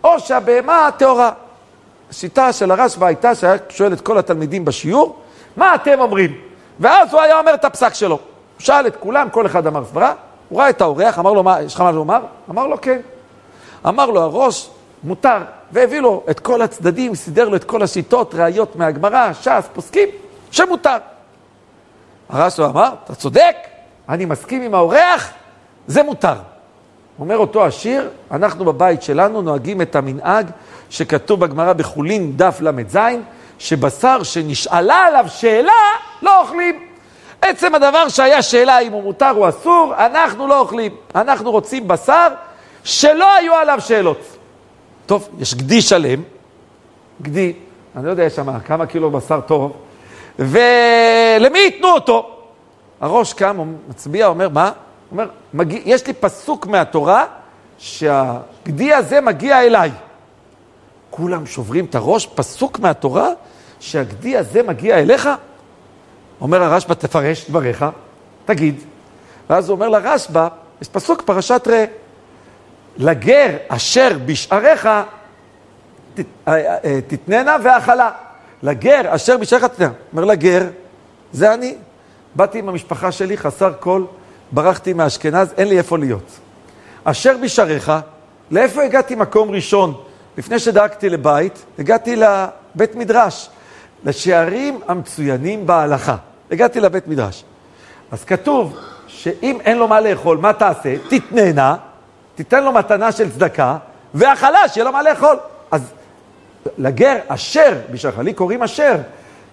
[0.04, 1.30] או שהבהמה טהורה.
[2.10, 5.22] השיטה של הרשב"א הייתה שהיה שואל את כל התלמידים בשיעור,
[5.56, 6.34] מה אתם אומרים?
[6.80, 8.14] ואז הוא היה אומר את הפסק שלו.
[8.14, 8.20] הוא
[8.58, 10.14] שאל את כולם, כל אחד אמר סברה,
[10.48, 12.20] הוא ראה את האורח, אמר לו, מה, יש לך מה לומר?
[12.50, 13.00] אמר לו, כן.
[13.88, 14.70] אמר לו, הראש
[15.04, 15.38] מותר,
[15.72, 20.08] והביא לו את כל הצדדים, סידר לו את כל השיטות, ראיות מהגמרא, ש"ס, פוסקים,
[20.50, 20.96] שמותר.
[22.28, 23.56] הרשב"א אמר, אתה צודק,
[24.08, 25.30] אני מסכים עם האורח,
[25.86, 26.34] זה מותר.
[27.18, 30.50] אומר אותו השיר, אנחנו בבית שלנו נוהגים את המנהג
[30.90, 32.98] שכתוב בגמרא בחולין דף ל"ז,
[33.58, 35.72] שבשר שנשאלה עליו שאלה,
[36.22, 36.86] לא אוכלים.
[37.42, 40.96] עצם הדבר שהיה שאלה אם הוא מותר או אסור, אנחנו לא אוכלים.
[41.14, 42.28] אנחנו רוצים בשר
[42.84, 44.39] שלא היו עליו שאלות.
[45.10, 46.22] טוב, יש גדי שלם,
[47.22, 47.52] גדי,
[47.96, 49.72] אני לא יודע, יש שם כמה קילו בשר טוב,
[50.38, 52.36] ולמי ייתנו אותו?
[53.00, 54.72] הראש קם, מצביע, אומר, מה?
[55.10, 57.24] אומר, מגיע, יש לי פסוק מהתורה
[57.78, 59.90] שהגדי הזה מגיע אליי.
[61.10, 63.28] כולם שוברים את הראש, פסוק מהתורה
[63.80, 65.28] שהגדי הזה מגיע אליך?
[66.40, 67.84] אומר הרשב"א, תפרש דבריך,
[68.44, 68.80] תגיד.
[69.50, 70.48] ואז הוא אומר לרשב"א,
[70.82, 71.84] יש פסוק פרשת ראה,
[72.96, 75.02] לגר אשר בשעריך אה,
[76.48, 78.10] אה, תתננה והאכלה.
[78.62, 79.92] לגר אשר בשעריך תתננה.
[80.12, 80.66] אומר לגר,
[81.32, 81.74] זה אני.
[82.34, 84.04] באתי עם המשפחה שלי, חסר כל,
[84.52, 86.38] ברחתי מאשכנז, אין לי איפה להיות.
[87.04, 87.92] אשר בשעריך,
[88.50, 89.94] לאיפה הגעתי מקום ראשון?
[90.38, 93.50] לפני שדאגתי לבית, הגעתי לבית מדרש,
[94.04, 96.16] לשערים המצוינים בהלכה.
[96.50, 97.44] הגעתי לבית מדרש.
[98.10, 98.76] אז כתוב
[99.06, 100.94] שאם אין לו מה לאכול, מה תעשה?
[101.08, 101.76] תתננה,
[102.40, 103.76] תיתן לו מתנה של צדקה,
[104.14, 105.36] והחלש, יהיה לו מה לאכול.
[105.70, 105.82] אז
[106.78, 108.96] לגר אשר, בשבילך, לי קוראים אשר,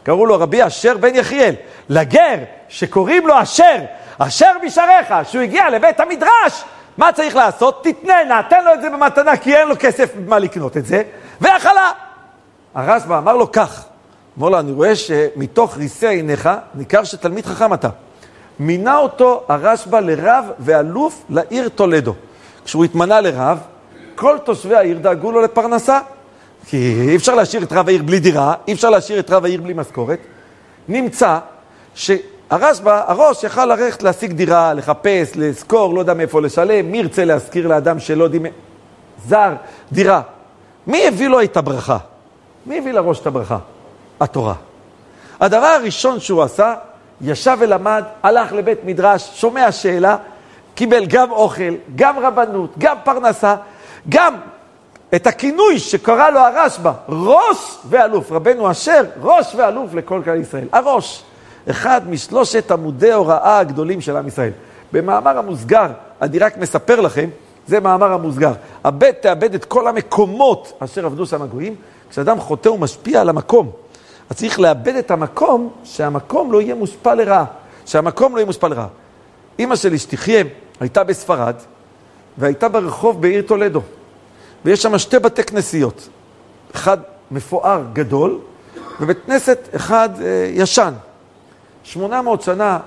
[0.03, 1.55] קראו לו רבי אשר בן יחיאל.
[1.89, 2.35] לגר
[2.69, 3.75] שקוראים לו אשר,
[4.17, 6.63] אשר בשעריך, שהוא הגיע לבית המדרש,
[6.97, 7.83] מה צריך לעשות?
[7.83, 11.03] תתננה, תן לו את זה במתנה, כי אין לו כסף מה לקנות את זה,
[11.41, 11.91] והאכלה.
[12.75, 13.85] הרשב"א אמר לו כך,
[14.39, 17.89] אמר לו, אני רואה שמתוך ריסי עיניך ניכר שתלמיד חכם אתה.
[18.59, 22.13] מינה אותו הרשב"א לרב ואלוף לעיר טולדו.
[22.67, 23.59] כשהוא התמנה לרב,
[24.15, 25.99] כל תושבי העיר דאגו לו לפרנסה.
[26.65, 29.61] כי אי אפשר להשאיר את רב העיר בלי דירה, אי אפשר להשאיר את רב העיר
[29.61, 30.19] בלי משכורת.
[30.87, 31.39] נמצא
[31.95, 37.67] שהרשב"א, הראש יכל ללכת להשיג דירה, לחפש, לשכור, לא יודע מאיפה לשלם, מי ירצה להשכיר
[37.67, 38.45] לאדם שלא יודעים...
[39.27, 39.53] זר,
[39.91, 40.21] דירה.
[40.87, 41.97] מי הביא לו את הברכה?
[42.65, 43.57] מי הביא לראש את הברכה?
[44.19, 44.53] התורה.
[45.39, 46.73] הדבר הראשון שהוא עשה,
[47.21, 50.17] ישב ולמד, הלך לבית מדרש, שומע שאלה,
[50.77, 53.55] קיבל גם אוכל, גם רבנות, גם פרנסה,
[54.09, 54.35] גם
[55.15, 58.31] את הכינוי שקרא לו הרשב"א, ראש ואלוף.
[58.31, 60.67] רבנו אשר, ראש ואלוף לכל כלל ישראל.
[60.71, 61.23] הראש,
[61.69, 64.51] אחד משלושת עמודי הוראה הגדולים של עם ישראל.
[64.93, 65.87] במאמר המוסגר,
[66.21, 67.29] אני רק מספר לכם,
[67.67, 68.53] זה מאמר המוסגר.
[68.83, 71.75] הבט תאבד את כל המקומות אשר עבדו שם הגויים,
[72.09, 73.71] כשאדם חוטא הוא משפיע על המקום.
[74.29, 77.45] אז צריך לאבד את המקום, שהמקום לא יהיה מושפע לרעה.
[77.85, 78.87] שהמקום לא יהיה מושפע לרעה.
[79.59, 80.43] אימא שלי, שתחיה,
[80.79, 81.55] הייתה בספרד,
[82.37, 83.81] והייתה ברחוב בעיר טולדו.
[84.65, 86.09] ויש שם שתי בתי כנסיות.
[86.75, 86.97] אחד
[87.31, 88.39] מפואר גדול,
[89.01, 90.93] ובית כנסת אחד אה, ישן.
[91.83, 92.79] 800 שנה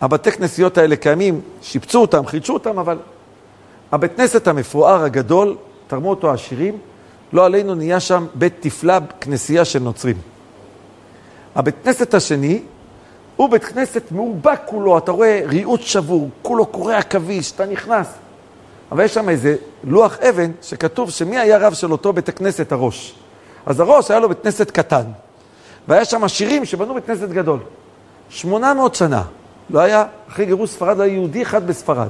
[0.00, 2.98] הבתי כנסיות האלה קיימים, שיפצו אותם, חידשו אותם, אבל
[3.92, 6.78] הבית כנסת המפואר הגדול, תרמו אותו העשירים,
[7.32, 10.16] לא עלינו נהיה שם בית תפלה, כנסייה של נוצרים.
[11.54, 12.62] הבית כנסת השני
[13.36, 18.06] הוא בית כנסת מאובק כולו, אתה רואה ריהוט שבור, כולו קורע עכביש, אתה נכנס.
[18.92, 23.14] אבל יש שם איזה לוח אבן שכתוב שמי היה רב של אותו בית הכנסת הראש.
[23.66, 25.04] אז הראש היה לו בית כנסת קטן,
[25.88, 27.58] והיה שם עשירים שבנו בית כנסת גדול.
[28.30, 29.22] 800 שנה,
[29.70, 32.08] לא היה, אחרי גירוש ספרד, היה יהודי אחד בספרד.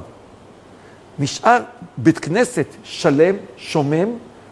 [1.19, 1.59] נשאר
[1.97, 4.07] בית כנסת שלם, שומם,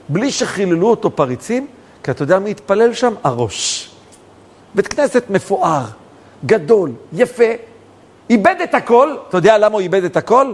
[0.09, 1.67] בלי שחיללו אותו פריצים,
[2.03, 3.13] כי אתה יודע מי התפלל שם?
[3.23, 3.91] הראש.
[4.75, 5.85] בית כנסת מפואר,
[6.45, 7.43] גדול, יפה,
[8.29, 10.53] איבד את הכל, אתה יודע למה הוא איבד את הכל?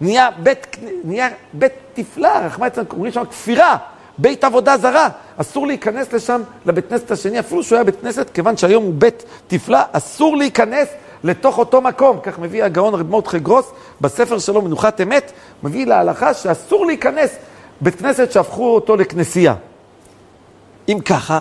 [0.00, 3.76] נהיה בית, נהיה בית תפלה, רחמי אצלנו, קוראים שם כפירה,
[4.18, 5.08] בית עבודה זרה.
[5.36, 9.24] אסור להיכנס לשם, לבית כנסת השני, אפילו שהוא היה בית כנסת, כיוון שהיום הוא בית
[9.46, 10.88] תפלה, אסור להיכנס
[11.24, 12.18] לתוך אותו מקום.
[12.22, 17.36] כך מביא הגאון רב מרדכי גרוס, בספר שלו, מנוחת אמת, מביא להלכה שאסור להיכנס
[17.80, 19.54] בית כנסת שהפכו אותו לכנסייה.
[20.88, 21.34] אם ככה,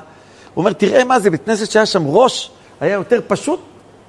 [0.53, 3.59] הוא אומר, תראה מה זה, בית כנסת שהיה שם ראש, היה יותר פשוט,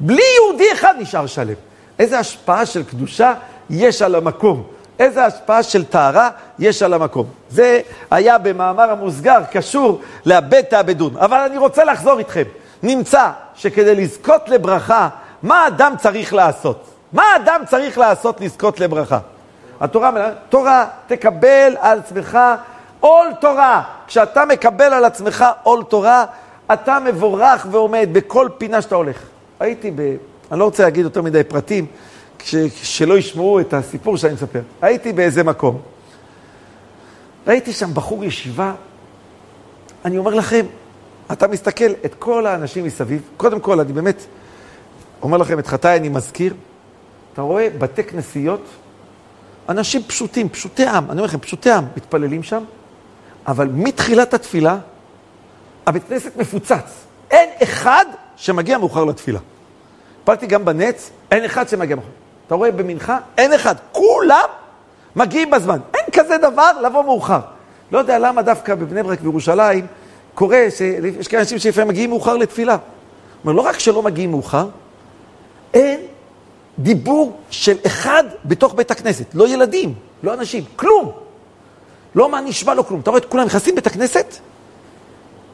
[0.00, 1.54] בלי יהודי אחד נשאר שלם.
[1.98, 3.34] איזה השפעה של קדושה
[3.70, 4.62] יש על המקום.
[4.98, 7.26] איזה השפעה של טהרה יש על המקום.
[7.50, 11.16] זה היה במאמר המוסגר קשור לאבד תאבדון.
[11.16, 12.42] אבל אני רוצה לחזור איתכם.
[12.82, 15.08] נמצא שכדי לזכות לברכה,
[15.42, 16.84] מה אדם צריך לעשות?
[17.12, 19.18] מה אדם צריך לעשות לזכות לברכה?
[19.80, 20.10] התורה,
[20.48, 22.38] תורה, תקבל על עצמך
[23.00, 23.82] עול תורה.
[24.06, 26.24] כשאתה מקבל על עצמך עול תורה,
[26.72, 29.31] אתה מבורך ועומד בכל פינה שאתה הולך.
[29.62, 30.00] הייתי ב...
[30.52, 31.86] אני לא רוצה להגיד יותר מדי פרטים,
[32.38, 34.60] כש, שלא ישמעו את הסיפור שאני מספר.
[34.82, 35.80] הייתי באיזה מקום,
[37.46, 38.74] ראיתי שם בחור ישיבה,
[40.04, 40.66] אני אומר לכם,
[41.32, 44.26] אתה מסתכל את כל האנשים מסביב, קודם כל, אני באמת
[45.22, 46.54] אומר לכם, את חטאי אני מזכיר,
[47.32, 48.64] אתה רואה בתי כנסיות,
[49.68, 52.64] אנשים פשוטים, פשוטי עם, אני אומר לכם, פשוטי עם, מתפללים שם,
[53.46, 54.78] אבל מתחילת התפילה,
[55.86, 57.04] הבית כנסת מפוצץ.
[57.30, 58.04] אין אחד
[58.36, 59.38] שמגיע מאוחר לתפילה.
[60.24, 62.10] פעלתי גם בנץ, אין אחד שמגיע מאוחר.
[62.46, 63.74] אתה רואה במנחה, אין אחד.
[63.92, 64.48] כולם
[65.16, 65.78] מגיעים בזמן.
[65.94, 67.40] אין כזה דבר לבוא מאוחר.
[67.92, 69.86] לא יודע למה דווקא בבני ברק וירושלים
[70.34, 72.76] קורה שיש כאלה אנשים שלפעמים מגיעים מאוחר לתפילה.
[73.44, 74.68] אומר, לא רק שלא מגיעים מאוחר,
[75.74, 76.00] אין
[76.78, 79.34] דיבור של אחד בתוך בית הכנסת.
[79.34, 81.12] לא ילדים, לא אנשים, כלום.
[82.14, 83.00] לא מה נשמע, לא כלום.
[83.00, 84.36] אתה רואה את כולם נכנסים לבית הכנסת,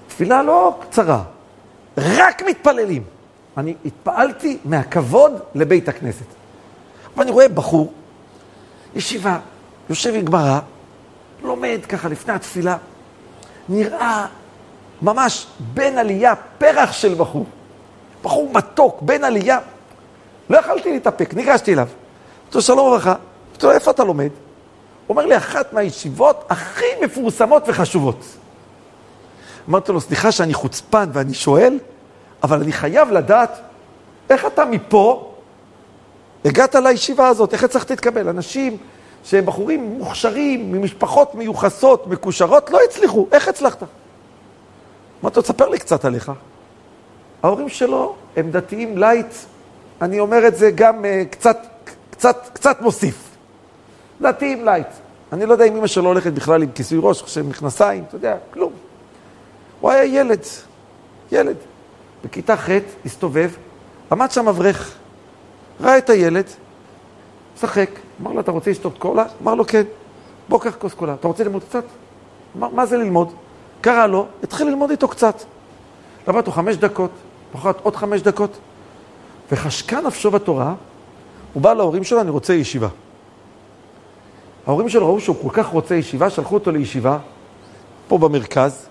[0.09, 1.23] תפילה לא קצרה,
[1.99, 3.03] רק מתפללים.
[3.57, 6.25] אני התפעלתי מהכבוד לבית הכנסת.
[7.17, 7.93] ואני רואה בחור,
[8.95, 9.39] ישיבה,
[9.91, 10.59] יושב עם גמרא,
[11.43, 12.77] לומד ככה לפני התפילה,
[13.69, 14.27] נראה
[15.03, 17.47] ממש בן עלייה, פרח של בחור.
[18.23, 19.59] בחור מתוק, בן עלייה.
[20.51, 21.87] לא יכלתי להתאפק, ניגשתי אליו.
[22.43, 23.15] אמרתי לו, שלום וברכה.
[23.51, 24.31] אמרתי לו, איפה אתה לומד?
[25.07, 28.25] הוא אומר לי, אחת מהישיבות הכי מפורסמות וחשובות.
[29.69, 31.79] אמרתי לו, סליחה שאני חוצפן ואני שואל,
[32.43, 33.61] אבל אני חייב לדעת
[34.31, 35.35] איך אתה מפה
[36.45, 38.29] הגעת לישיבה הזאת, איך הצלחת להתקבל?
[38.29, 38.77] אנשים
[39.25, 43.27] שהם בחורים מוכשרים, ממשפחות מיוחסות, מקושרות, לא הצליחו.
[43.33, 43.83] איך הצלחת?
[45.23, 46.33] אמרתי לו, תספר לי קצת עליך.
[47.43, 49.35] ההורים שלו הם דתיים לייט,
[50.03, 51.59] אני אומר את זה גם אה, קצת,
[52.11, 53.29] קצת, קצת מוסיף.
[54.21, 54.87] דתיים לייט.
[55.33, 58.37] אני לא יודע אם אמא שלו הולכת בכלל עם כיסוי ראש, חושב מכנסיים, אתה יודע,
[58.51, 58.73] כלום.
[59.81, 60.41] הוא היה ילד,
[61.33, 61.57] ילד.
[62.25, 62.69] בכיתה ח'
[63.05, 63.51] הסתובב,
[64.12, 64.95] עמד שם אברך.
[65.81, 66.47] ראה את הילד,
[67.57, 67.91] משחק,
[68.23, 69.25] אמר לו, אתה רוצה לשתות קולה?
[69.43, 69.83] אמר לו, כן.
[70.49, 71.14] בוא, קח כוס קולה.
[71.14, 71.85] אתה רוצה ללמוד קצת?
[72.57, 73.33] אמר, מה זה ללמוד?
[73.81, 75.43] קרא לו, התחיל ללמוד איתו קצת.
[76.29, 77.11] למד אותו חמש דקות,
[77.53, 78.59] פחות עוד חמש דקות,
[79.53, 80.75] וחשקה נפשו בתורה,
[81.53, 82.88] הוא בא להורים שלו, אני רוצה ישיבה.
[84.67, 87.19] ההורים שלו ראו שהוא כל כך רוצה ישיבה, שלחו אותו לישיבה,
[88.09, 88.88] פה במרכז,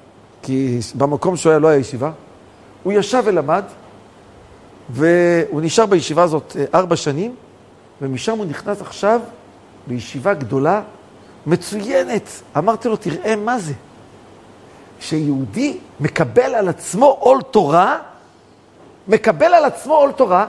[0.47, 2.11] כי במקום שהוא היה לא היה ישיבה.
[2.83, 3.63] הוא ישב ולמד,
[4.89, 7.35] והוא נשאר בישיבה הזאת אה, ארבע שנים,
[8.01, 9.21] ומשם הוא נכנס עכשיו
[9.87, 10.81] בישיבה גדולה,
[11.45, 12.29] מצוינת.
[12.57, 13.73] אמרתי לו, תראה מה זה.
[14.99, 17.97] כשיהודי מקבל על עצמו עול תורה,
[19.07, 20.45] מקבל על עצמו עול תורה,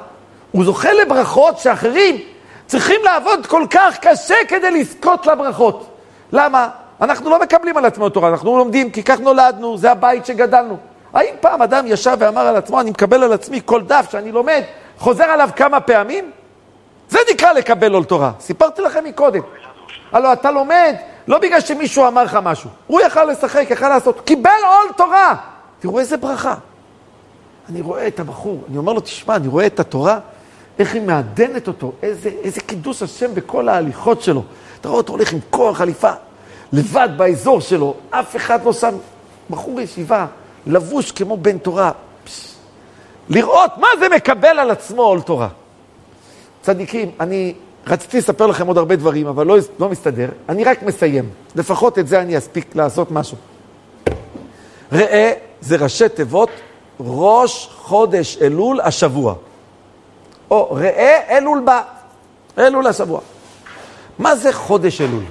[0.50, 2.16] הוא זוכה לברכות שאחרים
[2.66, 5.96] צריכים לעבוד כל כך קשה כדי לזכות לברכות.
[6.32, 6.68] למה?
[7.00, 10.76] אנחנו לא מקבלים על עצמנו תורה, אנחנו לומדים כי כך נולדנו, זה הבית שגדלנו.
[11.12, 14.62] האם פעם אדם ישב ואמר על עצמו, אני מקבל על עצמי כל דף שאני לומד,
[14.98, 16.30] חוזר עליו כמה פעמים?
[17.08, 18.32] זה נקרא לקבל עול תורה.
[18.40, 19.40] סיפרתי לכם מקודם.
[20.12, 20.94] הלוא אתה לומד,
[21.28, 22.70] לא בגלל שמישהו אמר לך משהו.
[22.87, 24.20] הוא יכל לשחק, יכל לעשות.
[24.20, 25.34] קיבל עול תורה.
[25.78, 26.54] תראו איזה ברכה.
[27.70, 30.18] אני רואה את הבחור, אני אומר לו, תשמע, אני רואה את התורה,
[30.78, 34.42] איך היא מעדנת אותו, איזה, איזה קידוש השם בכל ההליכות שלו.
[34.80, 36.12] אתה רואה אותו הולך עם כוח חליפה,
[36.72, 38.94] לבד באזור שלו, אף אחד לא שם,
[39.50, 40.26] בחור ישיבה,
[40.66, 41.90] לבוש כמו בן תורה.
[42.24, 42.54] פש,
[43.28, 45.48] לראות מה זה מקבל על עצמו עול תורה.
[46.62, 47.54] צדיקים, אני
[47.87, 50.28] רציתי לספר לכם עוד הרבה דברים, אבל לא, לא מסתדר.
[50.48, 51.31] אני רק מסיים.
[51.54, 53.37] לפחות את זה אני אספיק לעשות משהו.
[54.92, 56.50] ראה, זה ראשי תיבות,
[57.00, 59.35] ראש חודש אלול השבוע.
[60.50, 61.83] או ראה אלול בא,
[62.59, 63.20] אלול השבוע.
[64.18, 65.24] מה זה חודש אלול?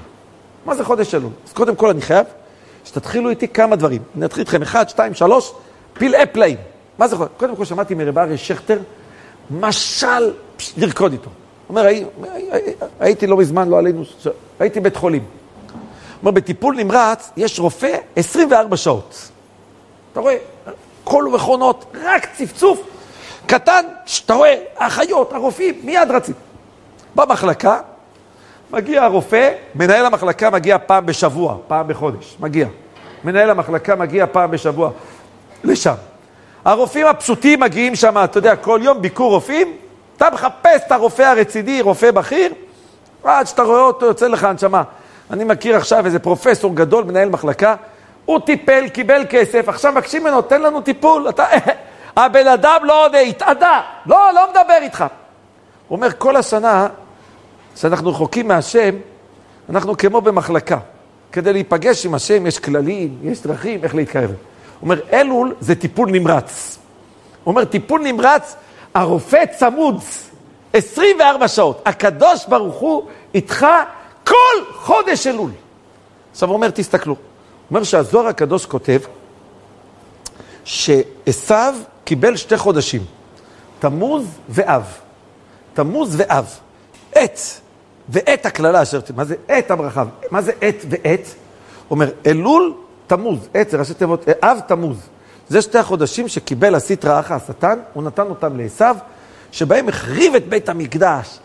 [0.67, 1.31] מה זה חודש אלול?
[1.47, 2.25] אז קודם כל אני חייב
[2.85, 4.01] שתתחילו איתי כמה דברים.
[4.17, 5.53] אני אתחיל איתכם אחד, שתיים, שלוש,
[5.93, 6.57] פלאי פלאים.
[6.97, 7.31] מה זה חודש?
[7.37, 8.79] קודם כל שמעתי מרב אריה שכטר,
[9.51, 10.33] משל
[10.77, 11.29] לרקוד איתו.
[11.69, 12.05] אומר, הי,
[12.99, 14.03] הייתי לא מזמן, לא עלינו,
[14.59, 15.23] הייתי בית חולים.
[16.21, 19.29] אומר, בטיפול נמרץ יש רופא 24 שעות.
[20.11, 20.37] אתה רואה,
[21.03, 22.81] כל מכונות, רק צפצוף
[23.45, 26.35] קטן, שאתה רואה, האחיות, הרופאים, מיד רצים.
[27.15, 27.79] במחלקה,
[28.71, 32.67] מגיע הרופא, מנהל המחלקה מגיע פעם בשבוע, פעם בחודש, מגיע.
[33.23, 34.91] מנהל המחלקה מגיע פעם בשבוע
[35.63, 35.93] לשם.
[36.65, 39.77] הרופאים הפשוטים מגיעים שם, אתה יודע, כל יום ביקור רופאים,
[40.17, 42.53] אתה מחפש את הרופא הרציני, רופא בכיר,
[43.23, 44.83] עד שאתה רואה אותו יוצא לך הנשמה.
[45.31, 47.75] אני מכיר עכשיו איזה פרופסור גדול, מנהל מחלקה,
[48.25, 51.29] הוא טיפל, קיבל כסף, עכשיו מבקשים ממנו, תן לנו טיפול.
[51.29, 51.45] אתה...
[52.17, 55.05] הבן אדם לא עונה, התאדה, לא, לא מדבר איתך.
[55.87, 56.87] הוא אומר, כל השנה
[57.81, 58.95] שאנחנו רחוקים מהשם,
[59.69, 60.77] אנחנו כמו במחלקה.
[61.31, 64.29] כדי להיפגש עם השם יש כללים, יש דרכים איך להתקרב.
[64.29, 64.35] הוא
[64.81, 66.77] אומר, אלול זה טיפול נמרץ.
[67.43, 68.55] הוא אומר, טיפול נמרץ,
[68.93, 70.01] הרופא צמוד
[70.73, 71.81] 24 שעות.
[71.85, 73.65] הקדוש ברוך הוא איתך
[74.23, 74.33] כל
[74.73, 75.51] חודש אלול.
[76.31, 77.13] עכשיו הוא אומר, תסתכלו.
[77.13, 77.21] הוא
[77.69, 78.99] אומר שהזוהר הקדוש כותב
[80.63, 81.53] שעשו
[82.03, 83.01] קיבל שתי חודשים,
[83.79, 84.83] תמוז ואב.
[85.73, 86.45] תמוז ואב.
[87.13, 87.39] עת,
[88.09, 88.99] ועת הקללה אשר...
[89.15, 90.03] מה זה עת הברכה?
[90.31, 91.19] מה זה ועת?
[91.87, 92.73] הוא אומר, אלול,
[93.07, 94.97] תמוז, עת זה ראשי תיבות, אב תמוז.
[95.49, 98.85] זה שתי החודשים שקיבל הסטרא אחא השטן, הוא נתן אותם לעשו,
[99.51, 101.39] שבהם החריב את בית המקדש,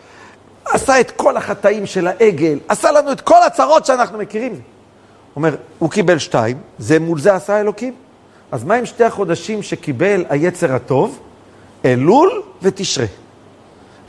[0.65, 4.61] עשה את כל החטאים של העגל, עשה לנו את כל הצרות שאנחנו מכירים.
[5.35, 7.93] אומר, הוא קיבל שתיים, זה מול זה עשה אלוקים.
[8.51, 11.19] אז מה עם שתי החודשים שקיבל היצר הטוב?
[11.85, 13.05] אלול ותשרה.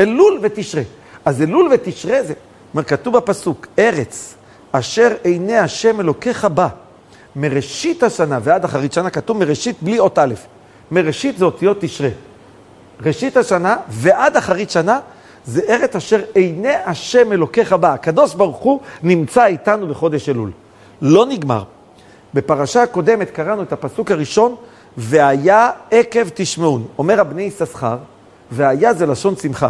[0.01, 0.83] אלול ותשרה.
[1.25, 2.35] אז אלול ותשרה זה,
[2.75, 4.35] אומר, כתוב בפסוק, ארץ
[4.73, 6.69] אשר עיני השם אלוקיך בה,
[7.37, 10.35] מראשית השנה ועד אחרית שנה, כתוב מראשית בלי אות א',
[10.91, 12.09] מראשית זה אותיות תשרה.
[13.01, 15.01] ראשית השנה ועד אחרית שנה
[15.47, 17.93] זה ארץ אשר עיני השם אלוקיך בה.
[17.93, 20.51] הקדוש ברוך הוא נמצא איתנו בחודש אלול.
[21.03, 21.65] לא נגמר.
[22.35, 24.55] בפרשה הקודמת קראנו את הפסוק הראשון,
[24.97, 26.87] והיה עקב תשמעון.
[26.99, 27.97] אומר הבני יששכר,
[28.51, 29.69] והיה זה לשון שמחה.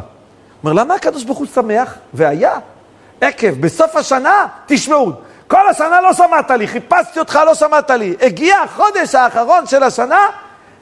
[0.64, 1.94] אומר, למה הקדוש ברוך הוא שמח?
[2.14, 2.58] והיה
[3.20, 5.14] עקב, בסוף השנה תשמעון.
[5.46, 8.14] כל השנה לא שמעת לי, חיפשתי אותך, לא שמעת לי.
[8.20, 10.26] הגיע החודש האחרון של השנה,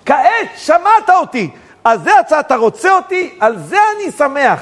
[0.06, 1.50] כעת שמעת אותי.
[1.84, 4.60] על זה אתה רוצה אותי, על זה אני שמח.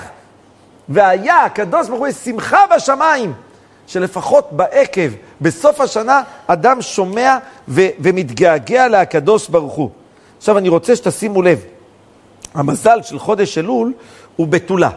[0.89, 3.33] והיה, הקדוש ברוך הוא, שמחה בשמיים,
[3.87, 9.91] שלפחות בעקב, בסוף השנה, אדם שומע ו- ומתגעגע להקדוש ברוך הוא.
[10.39, 11.65] עכשיו אני רוצה שתשימו לב,
[12.55, 13.93] המזל של חודש אלול
[14.37, 14.91] הוא בתולה.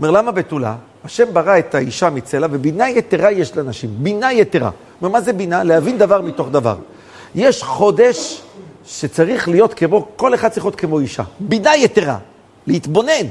[0.00, 0.76] אומר, למה בתולה?
[1.04, 4.70] השם ברא את האישה מצלע, ובינה יתרה יש לאנשים, בינה יתרה.
[5.02, 5.64] אומר, מה זה בינה?
[5.64, 6.76] להבין דבר מתוך דבר.
[7.34, 8.42] יש חודש
[8.86, 11.22] שצריך להיות כמו, כל אחד צריך להיות כמו אישה.
[11.40, 12.18] בינה יתרה,
[12.66, 13.26] להתבונן.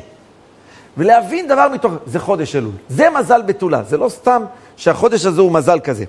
[0.97, 2.71] ולהבין דבר מתוך, זה חודש אלול.
[2.89, 4.43] זה מזל בתולה, זה לא סתם
[4.77, 6.05] שהחודש הזה הוא מזל כזה.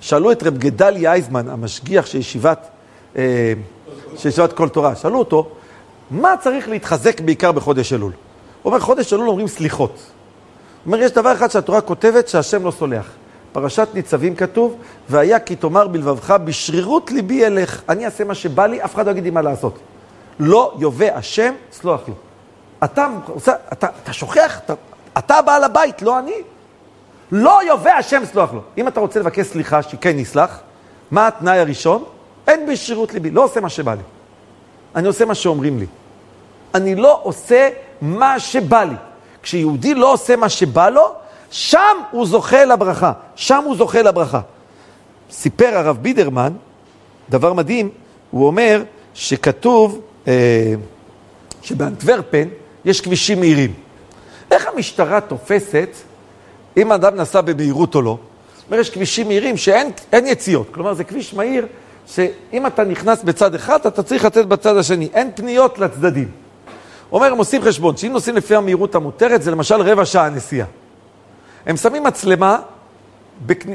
[0.00, 2.68] שאלו את רב גדליה אייזמן, המשגיח של ישיבת,
[3.16, 3.52] אה,
[4.16, 5.48] של ישיבת כל תורה, שאלו אותו,
[6.10, 8.12] מה צריך להתחזק בעיקר בחודש אלול?
[8.64, 9.90] הוא אומר, חודש אלול אומרים סליחות.
[9.90, 9.98] הוא
[10.86, 13.06] אומר, יש דבר אחד שהתורה כותבת שהשם לא סולח.
[13.52, 14.76] פרשת ניצבים כתוב,
[15.08, 19.10] והיה כי תאמר בלבבך, בשרירות ליבי אלך, אני אעשה מה שבא לי, אף אחד לא
[19.10, 19.78] יגיד לי מה לעשות.
[20.40, 22.14] לא יובא השם, סלוח לו.
[22.84, 24.74] אתה, אתה, אתה, אתה שוכח, אתה,
[25.18, 26.34] אתה בעל הבית, לא אני.
[27.32, 28.60] לא יובא השם, סלוח לו.
[28.78, 30.60] אם אתה רוצה לבקש סליחה, שכן נסלח,
[31.10, 32.04] מה התנאי הראשון?
[32.46, 34.02] אין בשרירות ליבי, לא עושה מה שבא לי.
[34.94, 35.86] אני עושה מה שאומרים לי.
[36.74, 37.68] אני לא עושה
[38.04, 38.94] מה שבא לי.
[39.42, 41.12] כשיהודי לא עושה מה שבא לו,
[41.50, 43.12] שם הוא זוכה לברכה.
[43.36, 44.40] שם הוא זוכה לברכה.
[45.30, 46.52] סיפר הרב בידרמן,
[47.30, 47.90] דבר מדהים,
[48.30, 48.82] הוא אומר
[49.14, 50.74] שכתוב אה,
[51.62, 52.48] שבאנטוורפן
[52.84, 53.72] יש כבישים מהירים.
[54.50, 55.88] איך המשטרה תופסת
[56.76, 58.18] אם אדם נסע במהירות או לא?
[58.56, 59.92] זאת אומרת, יש כבישים מהירים שאין
[60.26, 60.66] יציאות.
[60.70, 61.66] כלומר, זה כביש מהיר
[62.06, 65.08] שאם אתה נכנס בצד אחד, אתה צריך לצאת בצד השני.
[65.14, 66.43] אין פניות לצדדים.
[67.12, 70.66] אומר, הם עושים חשבון, שאם נוסעים לפי המהירות המותרת, זה למשל רבע שעה נסיעה.
[71.66, 72.58] הם שמים מצלמה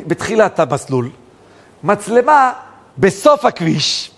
[0.07, 1.09] בתחילת המסלול,
[1.83, 2.53] מצלמה
[2.97, 4.11] בסוף הכביש,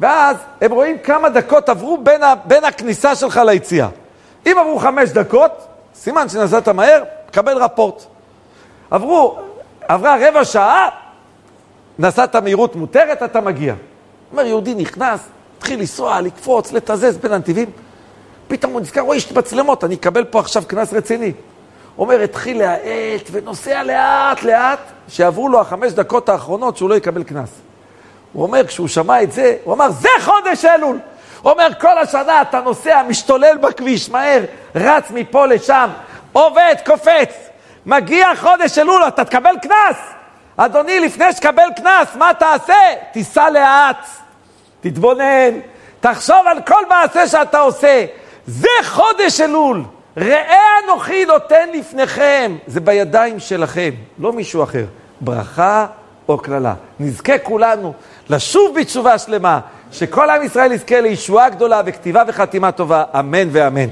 [0.00, 3.88] ואז הם רואים כמה דקות עברו בין, ה, בין הכניסה שלך ליציאה.
[4.46, 8.02] אם עברו חמש דקות, סימן שנסעת מהר, קבל רפורט.
[8.90, 9.38] עברו,
[9.88, 10.88] עברה רבע שעה,
[11.98, 13.74] נסעת מהירות מותרת, אתה מגיע.
[14.32, 15.20] אומר, יהודי נכנס,
[15.58, 17.70] התחיל לנסוע, לקפוץ, לתזז בין הנתיבים.
[18.50, 21.32] פתאום הוא נזכר, רואה, יש מצלמות, אני אקבל פה עכשיו קנס רציני.
[21.98, 24.78] אומר, התחיל להאט ונוסע לאט לאט,
[25.08, 27.50] שעברו לו החמש דקות האחרונות שהוא לא יקבל קנס.
[28.32, 30.98] הוא אומר, כשהוא שמע את זה, הוא אמר, זה חודש אלול!
[31.42, 34.42] הוא אומר, כל השנה אתה נוסע, משתולל בכביש, מהר,
[34.74, 35.88] רץ מפה לשם,
[36.32, 37.34] עובד, קופץ.
[37.86, 39.96] מגיע חודש אלול, אתה תקבל קנס.
[40.56, 42.82] אדוני, לפני שתקבל קנס, מה תעשה?
[43.12, 44.06] תיסע לאט,
[44.80, 45.58] תתבונן,
[46.00, 48.04] תחשוב על כל מעשה שאתה עושה.
[48.46, 49.82] זה חודש אלול.
[50.16, 52.56] ראה אנוכי נותן לפניכם.
[52.66, 54.84] זה בידיים שלכם, לא מישהו אחר.
[55.20, 55.86] ברכה
[56.28, 56.74] או קללה.
[57.00, 57.92] נזכה כולנו
[58.30, 59.60] לשוב בתשובה שלמה,
[59.92, 63.88] שכל עם ישראל יזכה לישועה גדולה וכתיבה וחתימה טובה, אמן ואמן.